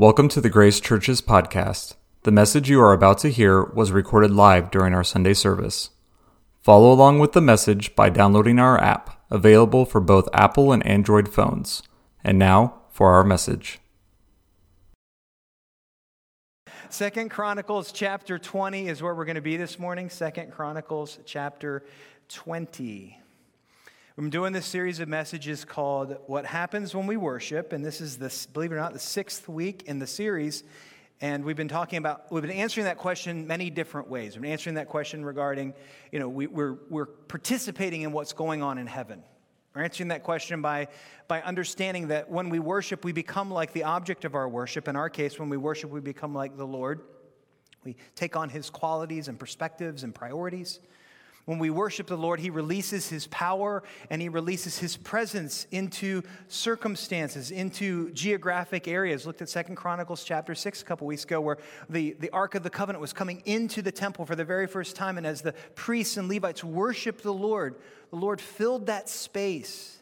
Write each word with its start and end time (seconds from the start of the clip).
Welcome 0.00 0.28
to 0.30 0.40
the 0.40 0.48
Grace 0.48 0.80
Church's 0.80 1.20
podcast. 1.20 1.94
The 2.22 2.30
message 2.30 2.70
you 2.70 2.80
are 2.80 2.94
about 2.94 3.18
to 3.18 3.28
hear 3.28 3.64
was 3.64 3.92
recorded 3.92 4.30
live 4.30 4.70
during 4.70 4.94
our 4.94 5.04
Sunday 5.04 5.34
service. 5.34 5.90
Follow 6.62 6.90
along 6.90 7.18
with 7.18 7.32
the 7.32 7.42
message 7.42 7.94
by 7.94 8.08
downloading 8.08 8.58
our 8.58 8.80
app, 8.80 9.22
available 9.30 9.84
for 9.84 10.00
both 10.00 10.26
Apple 10.32 10.72
and 10.72 10.82
Android 10.86 11.28
phones. 11.28 11.82
And 12.24 12.38
now 12.38 12.80
for 12.90 13.12
our 13.12 13.22
message. 13.22 13.78
Second 16.88 17.28
Chronicles 17.28 17.92
chapter 17.92 18.38
20 18.38 18.88
is 18.88 19.02
where 19.02 19.14
we're 19.14 19.26
going 19.26 19.34
to 19.34 19.42
be 19.42 19.58
this 19.58 19.78
morning. 19.78 20.08
Second 20.08 20.50
Chronicles 20.50 21.18
chapter 21.26 21.84
20. 22.30 23.20
I'm 24.18 24.28
doing 24.28 24.52
this 24.52 24.66
series 24.66 24.98
of 24.98 25.08
messages 25.08 25.64
called 25.64 26.16
What 26.26 26.44
Happens 26.44 26.96
When 26.96 27.06
We 27.06 27.16
Worship, 27.16 27.72
and 27.72 27.84
this 27.84 28.00
is 28.00 28.18
this, 28.18 28.44
believe 28.44 28.72
it 28.72 28.74
or 28.74 28.78
not, 28.78 28.92
the 28.92 28.98
sixth 28.98 29.48
week 29.48 29.84
in 29.86 30.00
the 30.00 30.06
series. 30.06 30.64
And 31.20 31.44
we've 31.44 31.56
been 31.56 31.68
talking 31.68 31.98
about, 31.98 32.30
we've 32.30 32.42
been 32.42 32.50
answering 32.50 32.86
that 32.86 32.98
question 32.98 33.46
many 33.46 33.70
different 33.70 34.08
ways. 34.08 34.34
We've 34.34 34.42
been 34.42 34.50
answering 34.50 34.74
that 34.74 34.88
question 34.88 35.24
regarding, 35.24 35.74
you 36.10 36.18
know, 36.18 36.28
we, 36.28 36.48
we're, 36.48 36.78
we're 36.90 37.06
participating 37.06 38.02
in 38.02 38.10
what's 38.10 38.32
going 38.32 38.62
on 38.62 38.78
in 38.78 38.88
heaven. 38.88 39.22
We're 39.74 39.84
answering 39.84 40.08
that 40.08 40.24
question 40.24 40.60
by, 40.60 40.88
by 41.28 41.40
understanding 41.42 42.08
that 42.08 42.28
when 42.28 42.48
we 42.48 42.58
worship, 42.58 43.04
we 43.04 43.12
become 43.12 43.48
like 43.52 43.72
the 43.72 43.84
object 43.84 44.24
of 44.24 44.34
our 44.34 44.48
worship. 44.48 44.88
In 44.88 44.96
our 44.96 45.08
case, 45.08 45.38
when 45.38 45.50
we 45.50 45.56
worship, 45.56 45.88
we 45.88 46.00
become 46.00 46.34
like 46.34 46.56
the 46.56 46.66
Lord. 46.66 47.02
We 47.84 47.94
take 48.16 48.34
on 48.34 48.48
his 48.48 48.70
qualities 48.70 49.28
and 49.28 49.38
perspectives 49.38 50.02
and 50.02 50.12
priorities. 50.12 50.80
When 51.46 51.58
we 51.58 51.70
worship 51.70 52.06
the 52.06 52.16
Lord, 52.16 52.40
He 52.40 52.50
releases 52.50 53.08
His 53.08 53.26
power 53.28 53.82
and 54.10 54.20
He 54.20 54.28
releases 54.28 54.78
His 54.78 54.96
presence 54.96 55.66
into 55.70 56.22
circumstances, 56.48 57.50
into 57.50 58.10
geographic 58.12 58.86
areas. 58.86 59.26
Looked 59.26 59.42
at 59.42 59.48
Second 59.48 59.76
Chronicles 59.76 60.22
chapter 60.24 60.54
6 60.54 60.82
a 60.82 60.84
couple 60.84 61.06
weeks 61.06 61.24
ago, 61.24 61.40
where 61.40 61.58
the, 61.88 62.16
the 62.20 62.30
Ark 62.30 62.54
of 62.54 62.62
the 62.62 62.70
Covenant 62.70 63.00
was 63.00 63.12
coming 63.12 63.42
into 63.46 63.82
the 63.82 63.92
temple 63.92 64.26
for 64.26 64.36
the 64.36 64.44
very 64.44 64.66
first 64.66 64.96
time. 64.96 65.16
And 65.18 65.26
as 65.26 65.42
the 65.42 65.52
priests 65.74 66.16
and 66.16 66.28
Levites 66.28 66.62
worshiped 66.62 67.22
the 67.22 67.32
Lord, 67.32 67.76
the 68.10 68.16
Lord 68.16 68.40
filled 68.40 68.86
that 68.86 69.08
space 69.08 69.98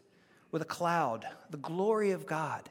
with 0.51 0.63
a 0.63 0.67
cloud, 0.67 1.27
the 1.51 1.59
glory 1.59 2.11
of 2.11 2.27
God. 2.27 2.69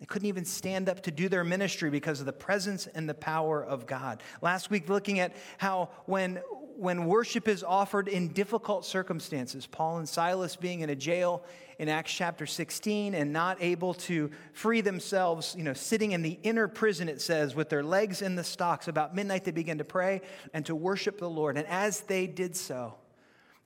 They 0.00 0.04
couldn't 0.04 0.28
even 0.28 0.44
stand 0.44 0.90
up 0.90 1.02
to 1.04 1.10
do 1.10 1.28
their 1.28 1.44
ministry 1.44 1.88
because 1.88 2.20
of 2.20 2.26
the 2.26 2.32
presence 2.32 2.86
and 2.86 3.08
the 3.08 3.14
power 3.14 3.64
of 3.64 3.86
God. 3.86 4.22
Last 4.42 4.68
week, 4.68 4.90
looking 4.90 5.20
at 5.20 5.34
how 5.56 5.88
when, 6.04 6.40
when 6.76 7.06
worship 7.06 7.48
is 7.48 7.62
offered 7.62 8.08
in 8.08 8.28
difficult 8.28 8.84
circumstances, 8.84 9.66
Paul 9.66 9.98
and 9.98 10.08
Silas 10.08 10.56
being 10.56 10.80
in 10.80 10.90
a 10.90 10.94
jail 10.94 11.42
in 11.78 11.88
Acts 11.88 12.12
chapter 12.12 12.46
16 12.46 13.14
and 13.14 13.32
not 13.32 13.58
able 13.60 13.94
to 13.94 14.30
free 14.52 14.80
themselves, 14.80 15.54
you 15.56 15.64
know, 15.64 15.72
sitting 15.72 16.12
in 16.12 16.22
the 16.22 16.38
inner 16.42 16.68
prison, 16.68 17.08
it 17.08 17.20
says, 17.20 17.54
with 17.54 17.68
their 17.68 17.82
legs 17.82 18.22
in 18.22 18.36
the 18.36 18.44
stocks. 18.44 18.88
About 18.88 19.14
midnight, 19.14 19.44
they 19.44 19.50
began 19.50 19.78
to 19.78 19.84
pray 19.84 20.22
and 20.54 20.64
to 20.66 20.74
worship 20.74 21.18
the 21.18 21.28
Lord. 21.30 21.56
And 21.56 21.66
as 21.66 22.00
they 22.00 22.26
did 22.26 22.56
so, 22.56 22.94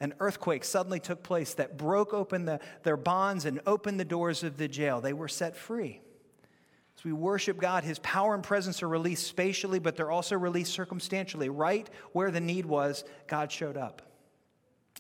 an 0.01 0.15
earthquake 0.19 0.65
suddenly 0.65 0.99
took 0.99 1.23
place 1.23 1.55
that 1.55 1.77
broke 1.77 2.15
open 2.15 2.47
the, 2.47 2.61
their 2.85 2.97
bonds 2.97 3.45
and 3.45 3.61
opened 3.67 4.01
the 4.01 4.05
doors 4.05 4.43
of 4.43 4.57
the 4.57 4.67
jail. 4.67 5.01
They 5.01 5.13
were 5.13 5.29
set 5.29 5.57
free. 5.57 6.01
As 7.01 7.05
we 7.07 7.15
worship 7.15 7.59
God, 7.59 7.83
His 7.83 7.99
power 8.01 8.35
and 8.35 8.45
presence 8.45 8.83
are 8.83 8.89
released 8.89 9.27
spatially, 9.27 9.79
but 9.79 9.97
they're 9.97 10.11
also 10.11 10.37
released 10.37 10.75
circumstantially. 10.75 11.49
Right 11.49 11.89
where 12.13 12.31
the 12.31 12.43
need 12.43 12.67
was, 12.67 13.05
God 13.27 13.51
showed 13.51 13.79
up. 13.79 14.03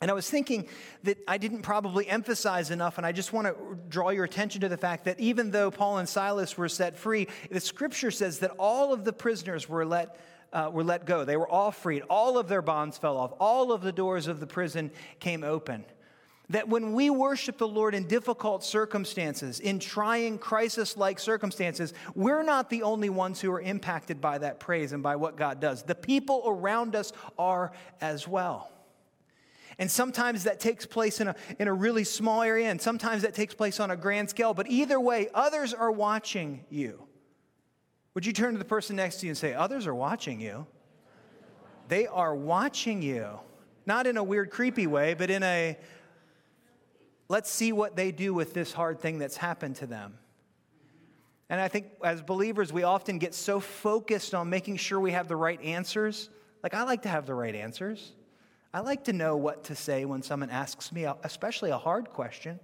And 0.00 0.10
I 0.10 0.14
was 0.14 0.30
thinking 0.30 0.66
that 1.02 1.18
I 1.28 1.36
didn't 1.36 1.60
probably 1.60 2.08
emphasize 2.08 2.70
enough, 2.70 2.96
and 2.96 3.06
I 3.06 3.12
just 3.12 3.34
want 3.34 3.48
to 3.48 3.78
draw 3.90 4.08
your 4.08 4.24
attention 4.24 4.62
to 4.62 4.70
the 4.70 4.78
fact 4.78 5.04
that 5.04 5.20
even 5.20 5.50
though 5.50 5.70
Paul 5.70 5.98
and 5.98 6.08
Silas 6.08 6.56
were 6.56 6.70
set 6.70 6.96
free, 6.96 7.28
the 7.50 7.60
scripture 7.60 8.10
says 8.10 8.38
that 8.38 8.52
all 8.58 8.94
of 8.94 9.04
the 9.04 9.12
prisoners 9.12 9.68
were 9.68 9.84
let, 9.84 10.18
uh, 10.54 10.70
were 10.72 10.84
let 10.84 11.04
go. 11.04 11.26
They 11.26 11.36
were 11.36 11.50
all 11.50 11.70
freed. 11.70 12.02
All 12.08 12.38
of 12.38 12.48
their 12.48 12.62
bonds 12.62 12.96
fell 12.96 13.18
off. 13.18 13.34
All 13.38 13.72
of 13.72 13.82
the 13.82 13.92
doors 13.92 14.26
of 14.26 14.40
the 14.40 14.46
prison 14.46 14.90
came 15.18 15.44
open 15.44 15.84
that 16.50 16.68
when 16.68 16.92
we 16.92 17.10
worship 17.10 17.58
the 17.58 17.68
Lord 17.68 17.94
in 17.94 18.06
difficult 18.08 18.64
circumstances, 18.64 19.60
in 19.60 19.78
trying 19.78 20.36
crisis 20.36 20.96
like 20.96 21.20
circumstances, 21.20 21.94
we're 22.16 22.42
not 22.42 22.68
the 22.70 22.82
only 22.82 23.08
ones 23.08 23.40
who 23.40 23.52
are 23.52 23.60
impacted 23.60 24.20
by 24.20 24.36
that 24.38 24.58
praise 24.58 24.92
and 24.92 25.00
by 25.02 25.14
what 25.14 25.36
God 25.36 25.60
does. 25.60 25.84
The 25.84 25.94
people 25.94 26.42
around 26.44 26.96
us 26.96 27.12
are 27.38 27.70
as 28.00 28.26
well. 28.26 28.70
And 29.78 29.88
sometimes 29.88 30.44
that 30.44 30.58
takes 30.58 30.84
place 30.86 31.20
in 31.20 31.28
a, 31.28 31.36
in 31.60 31.68
a 31.68 31.72
really 31.72 32.04
small 32.04 32.42
area, 32.42 32.68
and 32.68 32.82
sometimes 32.82 33.22
that 33.22 33.32
takes 33.32 33.54
place 33.54 33.78
on 33.78 33.92
a 33.92 33.96
grand 33.96 34.28
scale. 34.28 34.52
But 34.52 34.68
either 34.68 34.98
way, 34.98 35.28
others 35.32 35.72
are 35.72 35.92
watching 35.92 36.64
you. 36.68 37.06
Would 38.14 38.26
you 38.26 38.32
turn 38.32 38.54
to 38.54 38.58
the 38.58 38.64
person 38.64 38.96
next 38.96 39.20
to 39.20 39.26
you 39.26 39.30
and 39.30 39.38
say, 39.38 39.54
Others 39.54 39.86
are 39.86 39.94
watching 39.94 40.40
you? 40.40 40.66
They 41.86 42.08
are 42.08 42.34
watching 42.34 43.02
you. 43.02 43.38
Not 43.86 44.08
in 44.08 44.16
a 44.16 44.24
weird, 44.24 44.50
creepy 44.50 44.88
way, 44.88 45.14
but 45.14 45.30
in 45.30 45.42
a 45.44 45.78
Let's 47.30 47.48
see 47.48 47.70
what 47.70 47.94
they 47.94 48.10
do 48.10 48.34
with 48.34 48.54
this 48.54 48.72
hard 48.72 48.98
thing 48.98 49.20
that's 49.20 49.36
happened 49.36 49.76
to 49.76 49.86
them. 49.86 50.18
And 51.48 51.60
I 51.60 51.68
think 51.68 51.86
as 52.02 52.22
believers, 52.22 52.72
we 52.72 52.82
often 52.82 53.18
get 53.18 53.36
so 53.36 53.60
focused 53.60 54.34
on 54.34 54.50
making 54.50 54.78
sure 54.78 54.98
we 54.98 55.12
have 55.12 55.28
the 55.28 55.36
right 55.36 55.62
answers. 55.62 56.28
Like, 56.64 56.74
I 56.74 56.82
like 56.82 57.02
to 57.02 57.08
have 57.08 57.26
the 57.26 57.34
right 57.34 57.54
answers. 57.54 58.14
I 58.74 58.80
like 58.80 59.04
to 59.04 59.12
know 59.12 59.36
what 59.36 59.62
to 59.64 59.76
say 59.76 60.04
when 60.06 60.22
someone 60.22 60.50
asks 60.50 60.90
me, 60.90 61.06
especially 61.22 61.70
a 61.70 61.78
hard 61.78 62.10
question. 62.10 62.58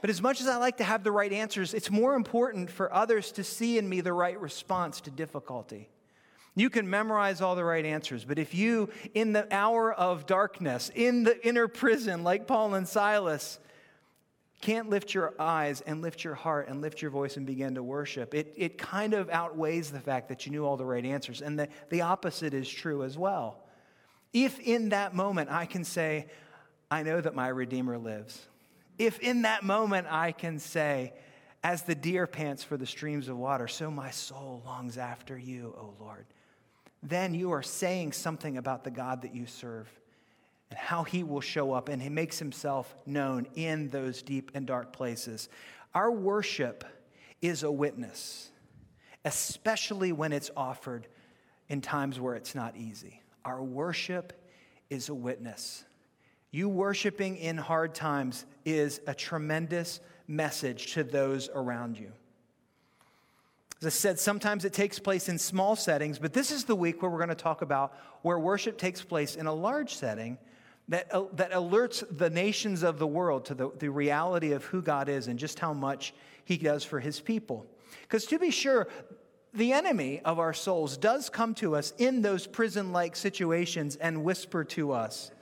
But 0.00 0.08
as 0.08 0.22
much 0.22 0.40
as 0.40 0.48
I 0.48 0.56
like 0.56 0.78
to 0.78 0.84
have 0.84 1.04
the 1.04 1.12
right 1.12 1.30
answers, 1.30 1.74
it's 1.74 1.90
more 1.90 2.14
important 2.14 2.70
for 2.70 2.90
others 2.90 3.32
to 3.32 3.44
see 3.44 3.76
in 3.76 3.86
me 3.86 4.00
the 4.00 4.14
right 4.14 4.40
response 4.40 5.02
to 5.02 5.10
difficulty. 5.10 5.90
You 6.54 6.68
can 6.68 6.88
memorize 6.90 7.40
all 7.40 7.54
the 7.54 7.64
right 7.64 7.84
answers, 7.84 8.24
but 8.24 8.38
if 8.38 8.54
you, 8.54 8.90
in 9.14 9.32
the 9.32 9.46
hour 9.50 9.92
of 9.92 10.26
darkness, 10.26 10.90
in 10.94 11.22
the 11.22 11.46
inner 11.46 11.66
prison, 11.66 12.24
like 12.24 12.46
Paul 12.46 12.74
and 12.74 12.86
Silas, 12.86 13.58
can't 14.60 14.90
lift 14.90 15.14
your 15.14 15.34
eyes 15.38 15.80
and 15.80 16.02
lift 16.02 16.22
your 16.22 16.34
heart 16.34 16.68
and 16.68 16.82
lift 16.82 17.00
your 17.00 17.10
voice 17.10 17.38
and 17.38 17.46
begin 17.46 17.74
to 17.76 17.82
worship, 17.82 18.34
it, 18.34 18.52
it 18.56 18.76
kind 18.76 19.14
of 19.14 19.30
outweighs 19.30 19.90
the 19.90 19.98
fact 19.98 20.28
that 20.28 20.44
you 20.44 20.52
knew 20.52 20.64
all 20.66 20.76
the 20.76 20.84
right 20.84 21.04
answers. 21.06 21.40
And 21.40 21.58
the, 21.58 21.68
the 21.88 22.02
opposite 22.02 22.52
is 22.52 22.68
true 22.68 23.02
as 23.02 23.16
well. 23.16 23.64
If 24.34 24.60
in 24.60 24.90
that 24.90 25.14
moment 25.14 25.50
I 25.50 25.64
can 25.64 25.84
say, 25.84 26.26
I 26.90 27.02
know 27.02 27.20
that 27.20 27.34
my 27.34 27.48
Redeemer 27.48 27.96
lives, 27.96 28.46
if 28.98 29.18
in 29.20 29.42
that 29.42 29.64
moment 29.64 30.06
I 30.10 30.32
can 30.32 30.58
say, 30.58 31.14
as 31.64 31.82
the 31.82 31.94
deer 31.94 32.26
pants 32.26 32.62
for 32.62 32.76
the 32.76 32.86
streams 32.86 33.28
of 33.28 33.38
water, 33.38 33.68
so 33.68 33.90
my 33.90 34.10
soul 34.10 34.62
longs 34.66 34.98
after 34.98 35.38
you, 35.38 35.74
O 35.78 35.94
Lord 35.98 36.26
then 37.02 37.34
you 37.34 37.52
are 37.52 37.62
saying 37.62 38.12
something 38.12 38.56
about 38.56 38.84
the 38.84 38.90
God 38.90 39.22
that 39.22 39.34
you 39.34 39.46
serve 39.46 39.88
and 40.70 40.78
how 40.78 41.02
he 41.02 41.24
will 41.24 41.40
show 41.40 41.72
up 41.72 41.88
and 41.88 42.00
he 42.00 42.08
makes 42.08 42.38
himself 42.38 42.94
known 43.04 43.46
in 43.54 43.88
those 43.88 44.22
deep 44.22 44.52
and 44.54 44.66
dark 44.66 44.92
places. 44.92 45.48
Our 45.94 46.10
worship 46.10 46.84
is 47.42 47.62
a 47.62 47.70
witness, 47.70 48.50
especially 49.24 50.12
when 50.12 50.32
it's 50.32 50.50
offered 50.56 51.08
in 51.68 51.80
times 51.80 52.20
where 52.20 52.34
it's 52.34 52.54
not 52.54 52.76
easy. 52.76 53.20
Our 53.44 53.62
worship 53.62 54.32
is 54.88 55.08
a 55.08 55.14
witness. 55.14 55.84
You 56.50 56.68
worshiping 56.68 57.36
in 57.36 57.56
hard 57.56 57.94
times 57.94 58.46
is 58.64 59.00
a 59.06 59.14
tremendous 59.14 60.00
message 60.28 60.92
to 60.92 61.02
those 61.02 61.48
around 61.54 61.98
you. 61.98 62.12
As 63.82 63.86
I 63.86 63.90
said, 63.90 64.20
sometimes 64.20 64.64
it 64.64 64.72
takes 64.72 65.00
place 65.00 65.28
in 65.28 65.40
small 65.40 65.74
settings, 65.74 66.20
but 66.20 66.32
this 66.32 66.52
is 66.52 66.62
the 66.62 66.76
week 66.76 67.02
where 67.02 67.10
we're 67.10 67.18
going 67.18 67.30
to 67.30 67.34
talk 67.34 67.62
about 67.62 67.92
where 68.22 68.38
worship 68.38 68.78
takes 68.78 69.02
place 69.02 69.34
in 69.34 69.46
a 69.46 69.52
large 69.52 69.96
setting 69.96 70.38
that, 70.86 71.12
uh, 71.12 71.24
that 71.32 71.50
alerts 71.50 72.04
the 72.16 72.30
nations 72.30 72.84
of 72.84 73.00
the 73.00 73.06
world 73.08 73.44
to 73.46 73.54
the, 73.54 73.72
the 73.80 73.88
reality 73.88 74.52
of 74.52 74.64
who 74.66 74.82
God 74.82 75.08
is 75.08 75.26
and 75.26 75.36
just 75.36 75.58
how 75.58 75.72
much 75.72 76.14
He 76.44 76.58
does 76.58 76.84
for 76.84 77.00
His 77.00 77.18
people. 77.18 77.66
Because 78.02 78.24
to 78.26 78.38
be 78.38 78.52
sure, 78.52 78.86
the 79.52 79.72
enemy 79.72 80.20
of 80.24 80.38
our 80.38 80.52
souls 80.52 80.96
does 80.96 81.28
come 81.28 81.52
to 81.56 81.74
us 81.74 81.92
in 81.98 82.22
those 82.22 82.46
prison 82.46 82.92
like 82.92 83.16
situations 83.16 83.96
and 83.96 84.22
whisper 84.22 84.62
to 84.62 84.92
us 84.92 85.32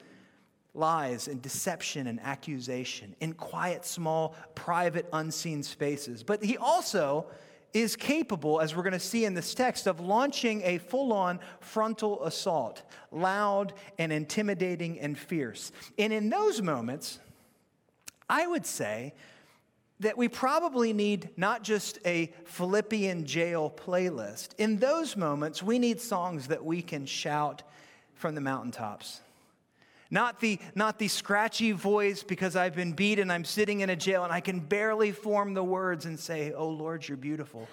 lies 0.72 1.28
and 1.28 1.43
deception 1.43 2.06
and 2.06 2.19
accusation 2.20 3.14
in 3.20 3.34
quiet, 3.34 3.84
small, 3.84 4.34
private, 4.54 5.06
unseen 5.12 5.62
spaces. 5.62 6.22
But 6.22 6.43
he 6.43 6.56
also 6.56 7.26
is 7.72 7.96
capable, 7.96 8.61
as 8.61 8.75
we're 8.75 8.82
going 8.82 8.93
to 8.93 8.99
see 8.99 9.25
in 9.25 9.34
this 9.34 9.55
text, 9.55 9.87
of 9.87 10.00
launching 10.00 10.62
a 10.62 10.78
full 10.78 11.12
on 11.12 11.40
frontal 11.61 12.25
assault, 12.25 12.82
loud 13.11 13.72
and 13.99 14.12
intimidating 14.12 14.99
and 15.00 15.19
fierce. 15.19 15.72
And 15.99 16.12
in 16.12 16.31
those 16.31 16.62
moments, 16.62 17.19
I 18.28 18.46
would 18.46 18.67
say 18.67 19.14
that 20.00 20.17
we 20.17 20.28
probably 20.28 20.93
need 20.93 21.31
not 21.37 21.62
just 21.62 21.99
a 22.06 22.32
Philippian 22.44 23.26
jail 23.26 23.70
playlist. 23.70 24.55
In 24.56 24.78
those 24.78 25.17
moments, 25.17 25.62
we 25.62 25.78
need 25.78 26.00
songs 26.00 26.49
that 26.49 26.64
we 26.64 26.81
can 26.81 27.05
shout 27.06 27.62
from 28.14 28.34
the 28.34 28.40
mountaintops. 28.40 29.20
Not 30.10 30.40
the, 30.40 30.58
not 30.74 30.98
the 30.98 31.06
scratchy 31.08 31.72
voice 31.72 32.22
because 32.24 32.56
I've 32.56 32.74
been 32.74 32.92
beat 32.92 33.20
and 33.20 33.32
I'm 33.32 33.44
sitting 33.44 33.80
in 33.80 33.90
a 33.90 33.96
jail 33.96 34.24
and 34.24 34.32
I 34.32 34.40
can 34.40 34.58
barely 34.58 35.12
form 35.12 35.54
the 35.54 35.62
words 35.62 36.04
and 36.04 36.18
say, 36.18 36.52
Oh 36.52 36.68
Lord, 36.68 37.06
you're 37.06 37.16
beautiful. 37.16 37.68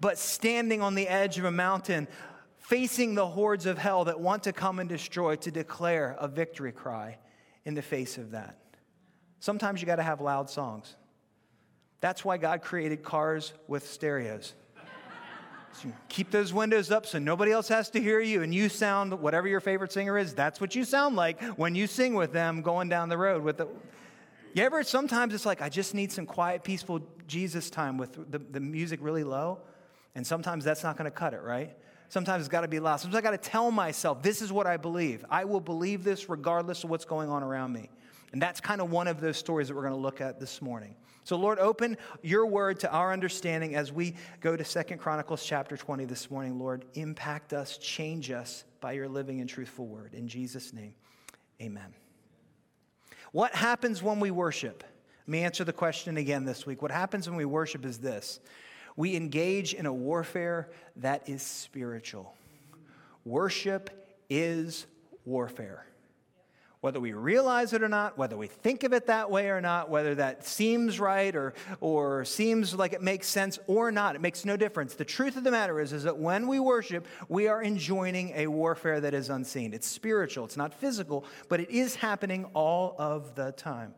but 0.00 0.18
standing 0.18 0.80
on 0.80 0.94
the 0.94 1.06
edge 1.06 1.38
of 1.38 1.44
a 1.44 1.50
mountain, 1.50 2.08
facing 2.58 3.14
the 3.14 3.26
hordes 3.26 3.66
of 3.66 3.76
hell 3.76 4.04
that 4.04 4.18
want 4.18 4.44
to 4.44 4.52
come 4.52 4.78
and 4.78 4.88
destroy, 4.88 5.36
to 5.36 5.50
declare 5.50 6.16
a 6.18 6.26
victory 6.26 6.72
cry 6.72 7.18
in 7.64 7.74
the 7.74 7.82
face 7.82 8.16
of 8.18 8.30
that. 8.30 8.58
Sometimes 9.40 9.80
you 9.80 9.86
got 9.86 9.96
to 9.96 10.02
have 10.02 10.20
loud 10.20 10.48
songs. 10.48 10.96
That's 12.00 12.24
why 12.24 12.36
God 12.38 12.62
created 12.62 13.02
cars 13.02 13.52
with 13.68 13.86
stereos. 13.88 14.54
So 15.74 15.88
keep 16.08 16.30
those 16.30 16.52
windows 16.52 16.90
up 16.90 17.06
so 17.06 17.18
nobody 17.18 17.52
else 17.52 17.68
has 17.68 17.88
to 17.90 18.00
hear 18.00 18.20
you 18.20 18.42
and 18.42 18.54
you 18.54 18.68
sound 18.68 19.12
whatever 19.20 19.48
your 19.48 19.60
favorite 19.60 19.92
singer 19.92 20.18
is. 20.18 20.34
That's 20.34 20.60
what 20.60 20.74
you 20.74 20.84
sound 20.84 21.16
like 21.16 21.42
when 21.56 21.74
you 21.74 21.86
sing 21.86 22.14
with 22.14 22.32
them 22.32 22.62
going 22.62 22.88
down 22.88 23.08
the 23.08 23.18
road 23.18 23.42
with 23.42 23.56
the 23.56 23.68
You 24.54 24.64
ever 24.64 24.82
sometimes 24.82 25.34
it's 25.34 25.46
like 25.46 25.62
I 25.62 25.68
just 25.68 25.94
need 25.94 26.12
some 26.12 26.26
quiet 26.26 26.62
peaceful 26.62 27.00
Jesus 27.26 27.70
time 27.70 27.96
with 27.96 28.30
the, 28.30 28.38
the 28.38 28.60
music 28.60 29.00
really 29.02 29.24
low 29.24 29.60
and 30.14 30.26
sometimes 30.26 30.64
that's 30.64 30.82
not 30.82 30.96
going 30.96 31.10
to 31.10 31.16
cut 31.16 31.32
it, 31.32 31.42
right? 31.42 31.74
Sometimes 32.08 32.42
it's 32.42 32.50
got 32.50 32.60
to 32.60 32.68
be 32.68 32.78
loud. 32.78 32.96
Sometimes 32.96 33.16
I 33.16 33.22
got 33.22 33.42
to 33.42 33.50
tell 33.50 33.70
myself, 33.70 34.22
this 34.22 34.42
is 34.42 34.52
what 34.52 34.66
I 34.66 34.76
believe. 34.76 35.24
I 35.30 35.46
will 35.46 35.60
believe 35.60 36.04
this 36.04 36.28
regardless 36.28 36.84
of 36.84 36.90
what's 36.90 37.06
going 37.06 37.30
on 37.30 37.42
around 37.42 37.72
me. 37.72 37.88
And 38.32 38.40
that's 38.40 38.60
kind 38.60 38.80
of 38.80 38.90
one 38.90 39.08
of 39.08 39.20
those 39.20 39.36
stories 39.36 39.68
that 39.68 39.74
we're 39.74 39.82
going 39.82 39.94
to 39.94 40.00
look 40.00 40.20
at 40.20 40.40
this 40.40 40.62
morning. 40.62 40.96
So, 41.24 41.36
Lord, 41.36 41.58
open 41.58 41.96
your 42.22 42.46
word 42.46 42.80
to 42.80 42.90
our 42.90 43.12
understanding 43.12 43.76
as 43.76 43.92
we 43.92 44.14
go 44.40 44.56
to 44.56 44.64
Second 44.64 44.98
Chronicles 44.98 45.44
chapter 45.44 45.76
20 45.76 46.06
this 46.06 46.30
morning. 46.30 46.58
Lord, 46.58 46.84
impact 46.94 47.52
us, 47.52 47.78
change 47.78 48.30
us 48.30 48.64
by 48.80 48.92
your 48.92 49.08
living 49.08 49.40
and 49.40 49.48
truthful 49.48 49.86
word. 49.86 50.14
In 50.14 50.26
Jesus' 50.26 50.72
name, 50.72 50.94
amen. 51.60 51.94
What 53.30 53.54
happens 53.54 54.02
when 54.02 54.18
we 54.18 54.30
worship? 54.30 54.82
Let 55.20 55.28
me 55.28 55.44
answer 55.44 55.62
the 55.62 55.72
question 55.72 56.16
again 56.16 56.44
this 56.44 56.66
week. 56.66 56.82
What 56.82 56.90
happens 56.90 57.28
when 57.28 57.36
we 57.36 57.44
worship 57.44 57.84
is 57.84 57.98
this 57.98 58.40
we 58.96 59.14
engage 59.14 59.74
in 59.74 59.86
a 59.86 59.92
warfare 59.92 60.70
that 60.96 61.28
is 61.28 61.42
spiritual. 61.42 62.34
Worship 63.24 63.90
is 64.28 64.86
warfare. 65.24 65.86
Whether 66.82 66.98
we 66.98 67.12
realize 67.12 67.72
it 67.74 67.84
or 67.84 67.88
not, 67.88 68.18
whether 68.18 68.36
we 68.36 68.48
think 68.48 68.82
of 68.82 68.92
it 68.92 69.06
that 69.06 69.30
way 69.30 69.50
or 69.50 69.60
not, 69.60 69.88
whether 69.88 70.16
that 70.16 70.44
seems 70.44 70.98
right 70.98 71.32
or, 71.32 71.54
or 71.80 72.24
seems 72.24 72.74
like 72.74 72.92
it 72.92 73.00
makes 73.00 73.28
sense 73.28 73.60
or 73.68 73.92
not, 73.92 74.16
it 74.16 74.20
makes 74.20 74.44
no 74.44 74.56
difference. 74.56 74.96
The 74.96 75.04
truth 75.04 75.36
of 75.36 75.44
the 75.44 75.52
matter 75.52 75.78
is, 75.78 75.92
is 75.92 76.02
that 76.02 76.18
when 76.18 76.48
we 76.48 76.58
worship, 76.58 77.06
we 77.28 77.46
are 77.46 77.62
enjoining 77.62 78.32
a 78.34 78.48
warfare 78.48 79.00
that 79.00 79.14
is 79.14 79.30
unseen. 79.30 79.72
It's 79.72 79.86
spiritual, 79.86 80.44
it's 80.44 80.56
not 80.56 80.74
physical, 80.74 81.24
but 81.48 81.60
it 81.60 81.70
is 81.70 81.94
happening 81.94 82.46
all 82.46 82.96
of 82.98 83.36
the 83.36 83.52
time. 83.52 83.94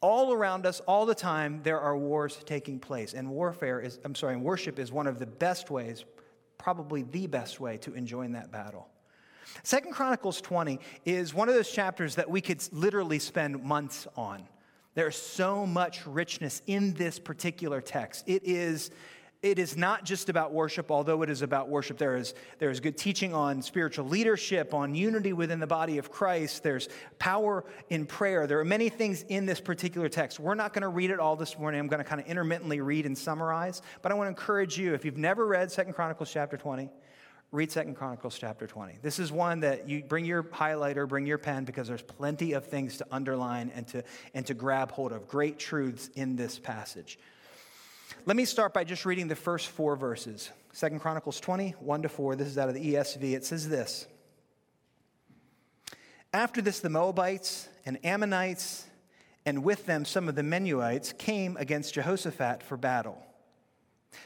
All 0.00 0.32
around 0.32 0.66
us, 0.66 0.80
all 0.80 1.06
the 1.06 1.14
time, 1.14 1.60
there 1.62 1.78
are 1.78 1.96
wars 1.96 2.40
taking 2.44 2.80
place. 2.80 3.14
And 3.14 3.30
warfare 3.30 3.80
is, 3.80 4.00
I'm 4.02 4.16
sorry, 4.16 4.36
worship 4.36 4.80
is 4.80 4.90
one 4.90 5.06
of 5.06 5.20
the 5.20 5.26
best 5.26 5.70
ways, 5.70 6.04
probably 6.58 7.04
the 7.04 7.28
best 7.28 7.60
way 7.60 7.76
to 7.78 7.94
enjoin 7.94 8.32
that 8.32 8.50
battle. 8.50 8.88
Second 9.62 9.92
Chronicles 9.92 10.40
20 10.40 10.80
is 11.04 11.34
one 11.34 11.48
of 11.48 11.54
those 11.54 11.70
chapters 11.70 12.14
that 12.16 12.30
we 12.30 12.40
could 12.40 12.62
literally 12.72 13.18
spend 13.18 13.62
months 13.62 14.06
on. 14.16 14.46
There's 14.94 15.16
so 15.16 15.64
much 15.64 16.06
richness 16.06 16.62
in 16.66 16.94
this 16.94 17.18
particular 17.18 17.80
text. 17.80 18.24
It 18.26 18.42
is 18.44 18.90
it 19.40 19.60
is 19.60 19.76
not 19.76 20.04
just 20.04 20.28
about 20.28 20.52
worship, 20.52 20.90
although 20.90 21.22
it 21.22 21.30
is 21.30 21.42
about 21.42 21.68
worship. 21.68 21.96
There 21.96 22.16
is, 22.16 22.34
there 22.58 22.70
is 22.70 22.80
good 22.80 22.96
teaching 22.98 23.32
on 23.32 23.62
spiritual 23.62 24.06
leadership, 24.06 24.74
on 24.74 24.96
unity 24.96 25.32
within 25.32 25.60
the 25.60 25.66
body 25.66 25.98
of 25.98 26.10
Christ. 26.10 26.64
There's 26.64 26.88
power 27.20 27.64
in 27.88 28.04
prayer. 28.04 28.48
There 28.48 28.58
are 28.58 28.64
many 28.64 28.88
things 28.88 29.24
in 29.28 29.46
this 29.46 29.60
particular 29.60 30.08
text. 30.08 30.40
We're 30.40 30.56
not 30.56 30.72
going 30.72 30.82
to 30.82 30.88
read 30.88 31.10
it 31.10 31.20
all 31.20 31.36
this 31.36 31.56
morning. 31.56 31.78
I'm 31.78 31.86
going 31.86 32.02
to 32.02 32.08
kind 32.08 32.20
of 32.20 32.26
intermittently 32.26 32.80
read 32.80 33.06
and 33.06 33.16
summarize. 33.16 33.80
But 34.02 34.10
I 34.10 34.16
want 34.16 34.26
to 34.26 34.30
encourage 34.30 34.76
you, 34.76 34.92
if 34.94 35.04
you've 35.04 35.16
never 35.16 35.46
read 35.46 35.70
Second 35.70 35.92
Chronicles 35.92 36.32
chapter 36.32 36.56
20, 36.56 36.90
read 37.50 37.72
Second 37.72 37.94
Chronicles 37.94 38.38
chapter 38.38 38.66
20. 38.66 38.98
This 39.00 39.18
is 39.18 39.32
one 39.32 39.60
that 39.60 39.88
you 39.88 40.02
bring 40.02 40.24
your 40.24 40.42
highlighter, 40.42 41.08
bring 41.08 41.26
your 41.26 41.38
pen, 41.38 41.64
because 41.64 41.88
there's 41.88 42.02
plenty 42.02 42.52
of 42.52 42.66
things 42.66 42.98
to 42.98 43.06
underline 43.10 43.72
and 43.74 43.86
to, 43.88 44.04
and 44.34 44.46
to 44.46 44.54
grab 44.54 44.92
hold 44.92 45.12
of. 45.12 45.28
Great 45.28 45.58
truths 45.58 46.10
in 46.14 46.36
this 46.36 46.58
passage. 46.58 47.18
Let 48.26 48.36
me 48.36 48.44
start 48.44 48.74
by 48.74 48.84
just 48.84 49.06
reading 49.06 49.28
the 49.28 49.36
first 49.36 49.68
four 49.68 49.96
verses. 49.96 50.50
Second 50.72 51.00
Chronicles 51.00 51.40
20, 51.40 51.70
1 51.80 52.02
to 52.02 52.08
4. 52.08 52.36
This 52.36 52.48
is 52.48 52.58
out 52.58 52.68
of 52.68 52.74
the 52.74 52.94
ESV. 52.94 53.34
It 53.34 53.46
says 53.46 53.68
this 53.68 54.06
After 56.34 56.60
this, 56.60 56.80
the 56.80 56.90
Moabites 56.90 57.68
and 57.86 57.98
Ammonites, 58.04 58.84
and 59.46 59.64
with 59.64 59.86
them 59.86 60.04
some 60.04 60.28
of 60.28 60.34
the 60.34 60.42
Meunites, 60.42 61.16
came 61.16 61.56
against 61.56 61.94
Jehoshaphat 61.94 62.62
for 62.62 62.76
battle. 62.76 63.24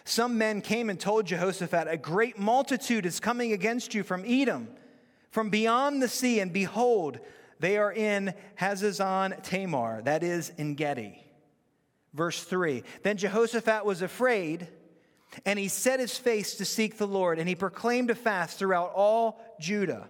Some 0.05 0.39
men 0.39 0.61
came 0.61 0.91
and 0.91 0.99
told 0.99 1.27
Jehoshaphat, 1.27 1.89
A 1.89 1.97
great 1.97 2.39
multitude 2.39 3.07
is 3.07 3.21
coming 3.21 3.53
against 3.53 3.95
you 3.95 4.03
from 4.03 4.25
Edom, 4.27 4.69
from 5.31 5.51
beyond 5.51 6.03
the 6.03 6.09
sea, 6.09 6.41
and 6.41 6.53
behold, 6.53 7.21
they 7.61 7.79
are 7.79 7.93
in 7.93 8.35
Hazazon 8.61 9.43
Tamar, 9.43 10.03
that 10.03 10.23
is, 10.23 10.53
Engedi. 10.59 11.23
Verse 12.13 12.43
3 12.43 12.83
Then 13.03 13.17
Jehoshaphat 13.17 13.85
was 13.85 14.03
afraid, 14.03 14.69
and 15.47 15.59
he 15.59 15.69
set 15.69 16.01
his 16.01 16.19
face 16.19 16.57
to 16.57 16.65
seek 16.65 16.99
the 16.99 17.07
Lord, 17.07 17.39
and 17.39 17.49
he 17.49 17.55
proclaimed 17.55 18.11
a 18.11 18.15
fast 18.15 18.59
throughout 18.59 18.93
all 18.95 19.41
Judah. 19.61 20.09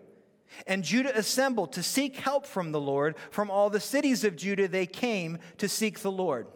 And 0.67 0.85
Judah 0.85 1.17
assembled 1.17 1.73
to 1.73 1.83
seek 1.83 2.17
help 2.17 2.47
from 2.47 2.73
the 2.73 2.81
Lord. 2.81 3.17
From 3.31 3.51
all 3.51 3.71
the 3.71 3.81
cities 3.81 4.25
of 4.25 4.37
Judah, 4.37 4.69
they 4.69 4.87
came 4.87 5.39
to 5.59 5.69
seek 5.69 6.01
the 6.01 6.13
Lord. 6.13 6.47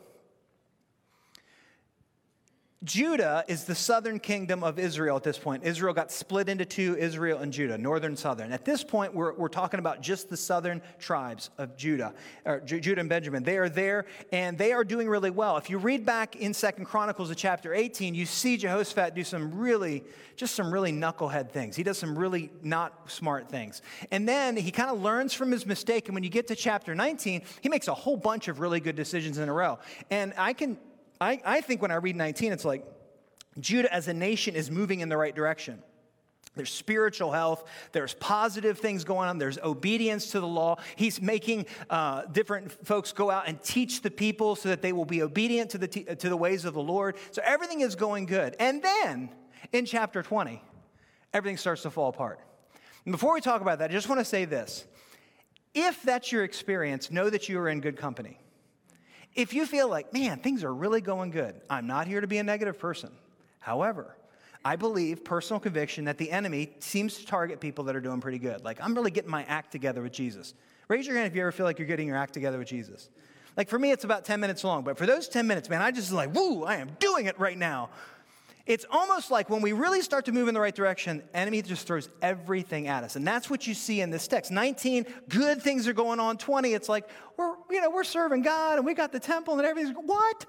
Judah 2.84 3.42
is 3.48 3.64
the 3.64 3.74
southern 3.74 4.20
kingdom 4.20 4.62
of 4.62 4.78
Israel 4.78 5.16
at 5.16 5.22
this 5.22 5.38
point. 5.38 5.64
Israel 5.64 5.94
got 5.94 6.12
split 6.12 6.50
into 6.50 6.66
two 6.66 6.94
Israel 6.98 7.38
and 7.38 7.50
Judah, 7.50 7.78
northern, 7.78 8.16
southern. 8.16 8.52
At 8.52 8.66
this 8.66 8.84
point, 8.84 9.14
we're, 9.14 9.32
we're 9.32 9.48
talking 9.48 9.80
about 9.80 10.02
just 10.02 10.28
the 10.28 10.36
southern 10.36 10.82
tribes 10.98 11.48
of 11.56 11.74
Judah, 11.78 12.12
or 12.44 12.60
Judah 12.60 13.00
and 13.00 13.08
Benjamin. 13.08 13.42
They 13.42 13.56
are 13.56 13.70
there 13.70 14.04
and 14.30 14.58
they 14.58 14.72
are 14.72 14.84
doing 14.84 15.08
really 15.08 15.30
well. 15.30 15.56
If 15.56 15.70
you 15.70 15.78
read 15.78 16.04
back 16.04 16.36
in 16.36 16.52
Second 16.52 16.84
Chronicles 16.84 17.30
of 17.30 17.38
chapter 17.38 17.72
18, 17.72 18.14
you 18.14 18.26
see 18.26 18.58
Jehoshaphat 18.58 19.14
do 19.14 19.24
some 19.24 19.58
really, 19.58 20.04
just 20.36 20.54
some 20.54 20.70
really 20.70 20.92
knucklehead 20.92 21.50
things. 21.50 21.76
He 21.76 21.82
does 21.82 21.96
some 21.96 22.16
really 22.16 22.50
not 22.62 23.10
smart 23.10 23.48
things. 23.48 23.80
And 24.10 24.28
then 24.28 24.54
he 24.54 24.70
kind 24.70 24.90
of 24.90 25.00
learns 25.00 25.32
from 25.32 25.50
his 25.50 25.64
mistake. 25.64 26.08
And 26.08 26.14
when 26.14 26.24
you 26.24 26.30
get 26.30 26.46
to 26.48 26.54
chapter 26.54 26.94
19, 26.94 27.40
he 27.62 27.68
makes 27.70 27.88
a 27.88 27.94
whole 27.94 28.18
bunch 28.18 28.48
of 28.48 28.60
really 28.60 28.80
good 28.80 28.96
decisions 28.96 29.38
in 29.38 29.48
a 29.48 29.52
row. 29.52 29.78
And 30.10 30.34
I 30.36 30.52
can 30.52 30.76
I, 31.20 31.40
I 31.44 31.60
think 31.60 31.82
when 31.82 31.90
I 31.90 31.96
read 31.96 32.16
19, 32.16 32.52
it's 32.52 32.64
like 32.64 32.84
Judah 33.58 33.92
as 33.92 34.08
a 34.08 34.14
nation 34.14 34.54
is 34.54 34.70
moving 34.70 35.00
in 35.00 35.08
the 35.08 35.16
right 35.16 35.34
direction. 35.34 35.82
There's 36.56 36.72
spiritual 36.72 37.32
health. 37.32 37.64
There's 37.92 38.14
positive 38.14 38.78
things 38.78 39.04
going 39.04 39.28
on. 39.28 39.38
There's 39.38 39.58
obedience 39.58 40.30
to 40.30 40.40
the 40.40 40.46
law. 40.46 40.76
He's 40.96 41.20
making 41.20 41.66
uh, 41.90 42.22
different 42.32 42.72
folks 42.86 43.12
go 43.12 43.30
out 43.30 43.46
and 43.46 43.62
teach 43.62 44.00
the 44.00 44.10
people 44.10 44.56
so 44.56 44.70
that 44.70 44.80
they 44.80 44.94
will 44.94 45.04
be 45.04 45.22
obedient 45.22 45.70
to 45.70 45.78
the, 45.78 45.88
t- 45.88 46.04
to 46.04 46.28
the 46.28 46.36
ways 46.36 46.64
of 46.64 46.72
the 46.72 46.82
Lord. 46.82 47.16
So 47.30 47.42
everything 47.44 47.82
is 47.82 47.94
going 47.94 48.24
good. 48.24 48.56
And 48.58 48.82
then 48.82 49.28
in 49.72 49.84
chapter 49.84 50.22
20, 50.22 50.62
everything 51.34 51.58
starts 51.58 51.82
to 51.82 51.90
fall 51.90 52.08
apart. 52.08 52.40
And 53.04 53.12
before 53.12 53.34
we 53.34 53.42
talk 53.42 53.60
about 53.60 53.78
that, 53.80 53.90
I 53.90 53.92
just 53.92 54.08
want 54.08 54.20
to 54.20 54.24
say 54.24 54.46
this. 54.46 54.86
If 55.74 56.02
that's 56.02 56.32
your 56.32 56.42
experience, 56.42 57.10
know 57.10 57.28
that 57.28 57.50
you 57.50 57.58
are 57.58 57.68
in 57.68 57.82
good 57.82 57.98
company. 57.98 58.38
If 59.36 59.52
you 59.52 59.66
feel 59.66 59.88
like, 59.88 60.12
man, 60.12 60.38
things 60.38 60.64
are 60.64 60.74
really 60.74 61.02
going 61.02 61.30
good, 61.30 61.54
I'm 61.68 61.86
not 61.86 62.08
here 62.08 62.20
to 62.20 62.26
be 62.26 62.38
a 62.38 62.42
negative 62.42 62.78
person. 62.78 63.10
However, 63.60 64.16
I 64.64 64.76
believe 64.76 65.24
personal 65.24 65.60
conviction 65.60 66.06
that 66.06 66.18
the 66.18 66.30
enemy 66.30 66.70
seems 66.80 67.18
to 67.18 67.26
target 67.26 67.60
people 67.60 67.84
that 67.84 67.94
are 67.94 68.00
doing 68.00 68.20
pretty 68.20 68.38
good. 68.38 68.64
Like, 68.64 68.80
I'm 68.80 68.94
really 68.94 69.10
getting 69.10 69.30
my 69.30 69.44
act 69.44 69.70
together 69.70 70.02
with 70.02 70.12
Jesus. 70.12 70.54
Raise 70.88 71.06
your 71.06 71.16
hand 71.16 71.28
if 71.28 71.36
you 71.36 71.42
ever 71.42 71.52
feel 71.52 71.66
like 71.66 71.78
you're 71.78 71.86
getting 71.86 72.08
your 72.08 72.16
act 72.16 72.32
together 72.32 72.58
with 72.58 72.66
Jesus. 72.66 73.10
Like, 73.56 73.68
for 73.68 73.78
me, 73.78 73.92
it's 73.92 74.04
about 74.04 74.24
10 74.24 74.40
minutes 74.40 74.64
long, 74.64 74.82
but 74.82 74.96
for 74.98 75.06
those 75.06 75.28
10 75.28 75.46
minutes, 75.46 75.68
man, 75.68 75.82
I 75.82 75.90
just 75.90 76.12
like, 76.12 76.34
woo, 76.34 76.64
I 76.64 76.76
am 76.76 76.90
doing 76.98 77.26
it 77.26 77.38
right 77.38 77.56
now. 77.56 77.90
It's 78.66 78.84
almost 78.90 79.30
like 79.30 79.48
when 79.48 79.62
we 79.62 79.72
really 79.72 80.02
start 80.02 80.24
to 80.24 80.32
move 80.32 80.48
in 80.48 80.54
the 80.54 80.60
right 80.60 80.74
direction, 80.74 81.22
enemy 81.32 81.62
just 81.62 81.86
throws 81.86 82.08
everything 82.20 82.88
at 82.88 83.04
us. 83.04 83.14
And 83.14 83.24
that's 83.24 83.48
what 83.48 83.66
you 83.66 83.74
see 83.74 84.00
in 84.00 84.10
this 84.10 84.26
text. 84.26 84.50
19, 84.50 85.06
good 85.28 85.62
things 85.62 85.86
are 85.86 85.92
going 85.92 86.18
on. 86.18 86.36
20, 86.36 86.74
it's 86.74 86.88
like, 86.88 87.08
we're, 87.36 87.54
you 87.70 87.80
know, 87.80 87.90
we're 87.90 88.04
serving 88.04 88.42
God 88.42 88.78
and 88.78 88.84
we 88.84 88.94
got 88.94 89.12
the 89.12 89.20
temple 89.20 89.56
and 89.58 89.66
everything's, 89.66 89.96
what? 90.04 90.46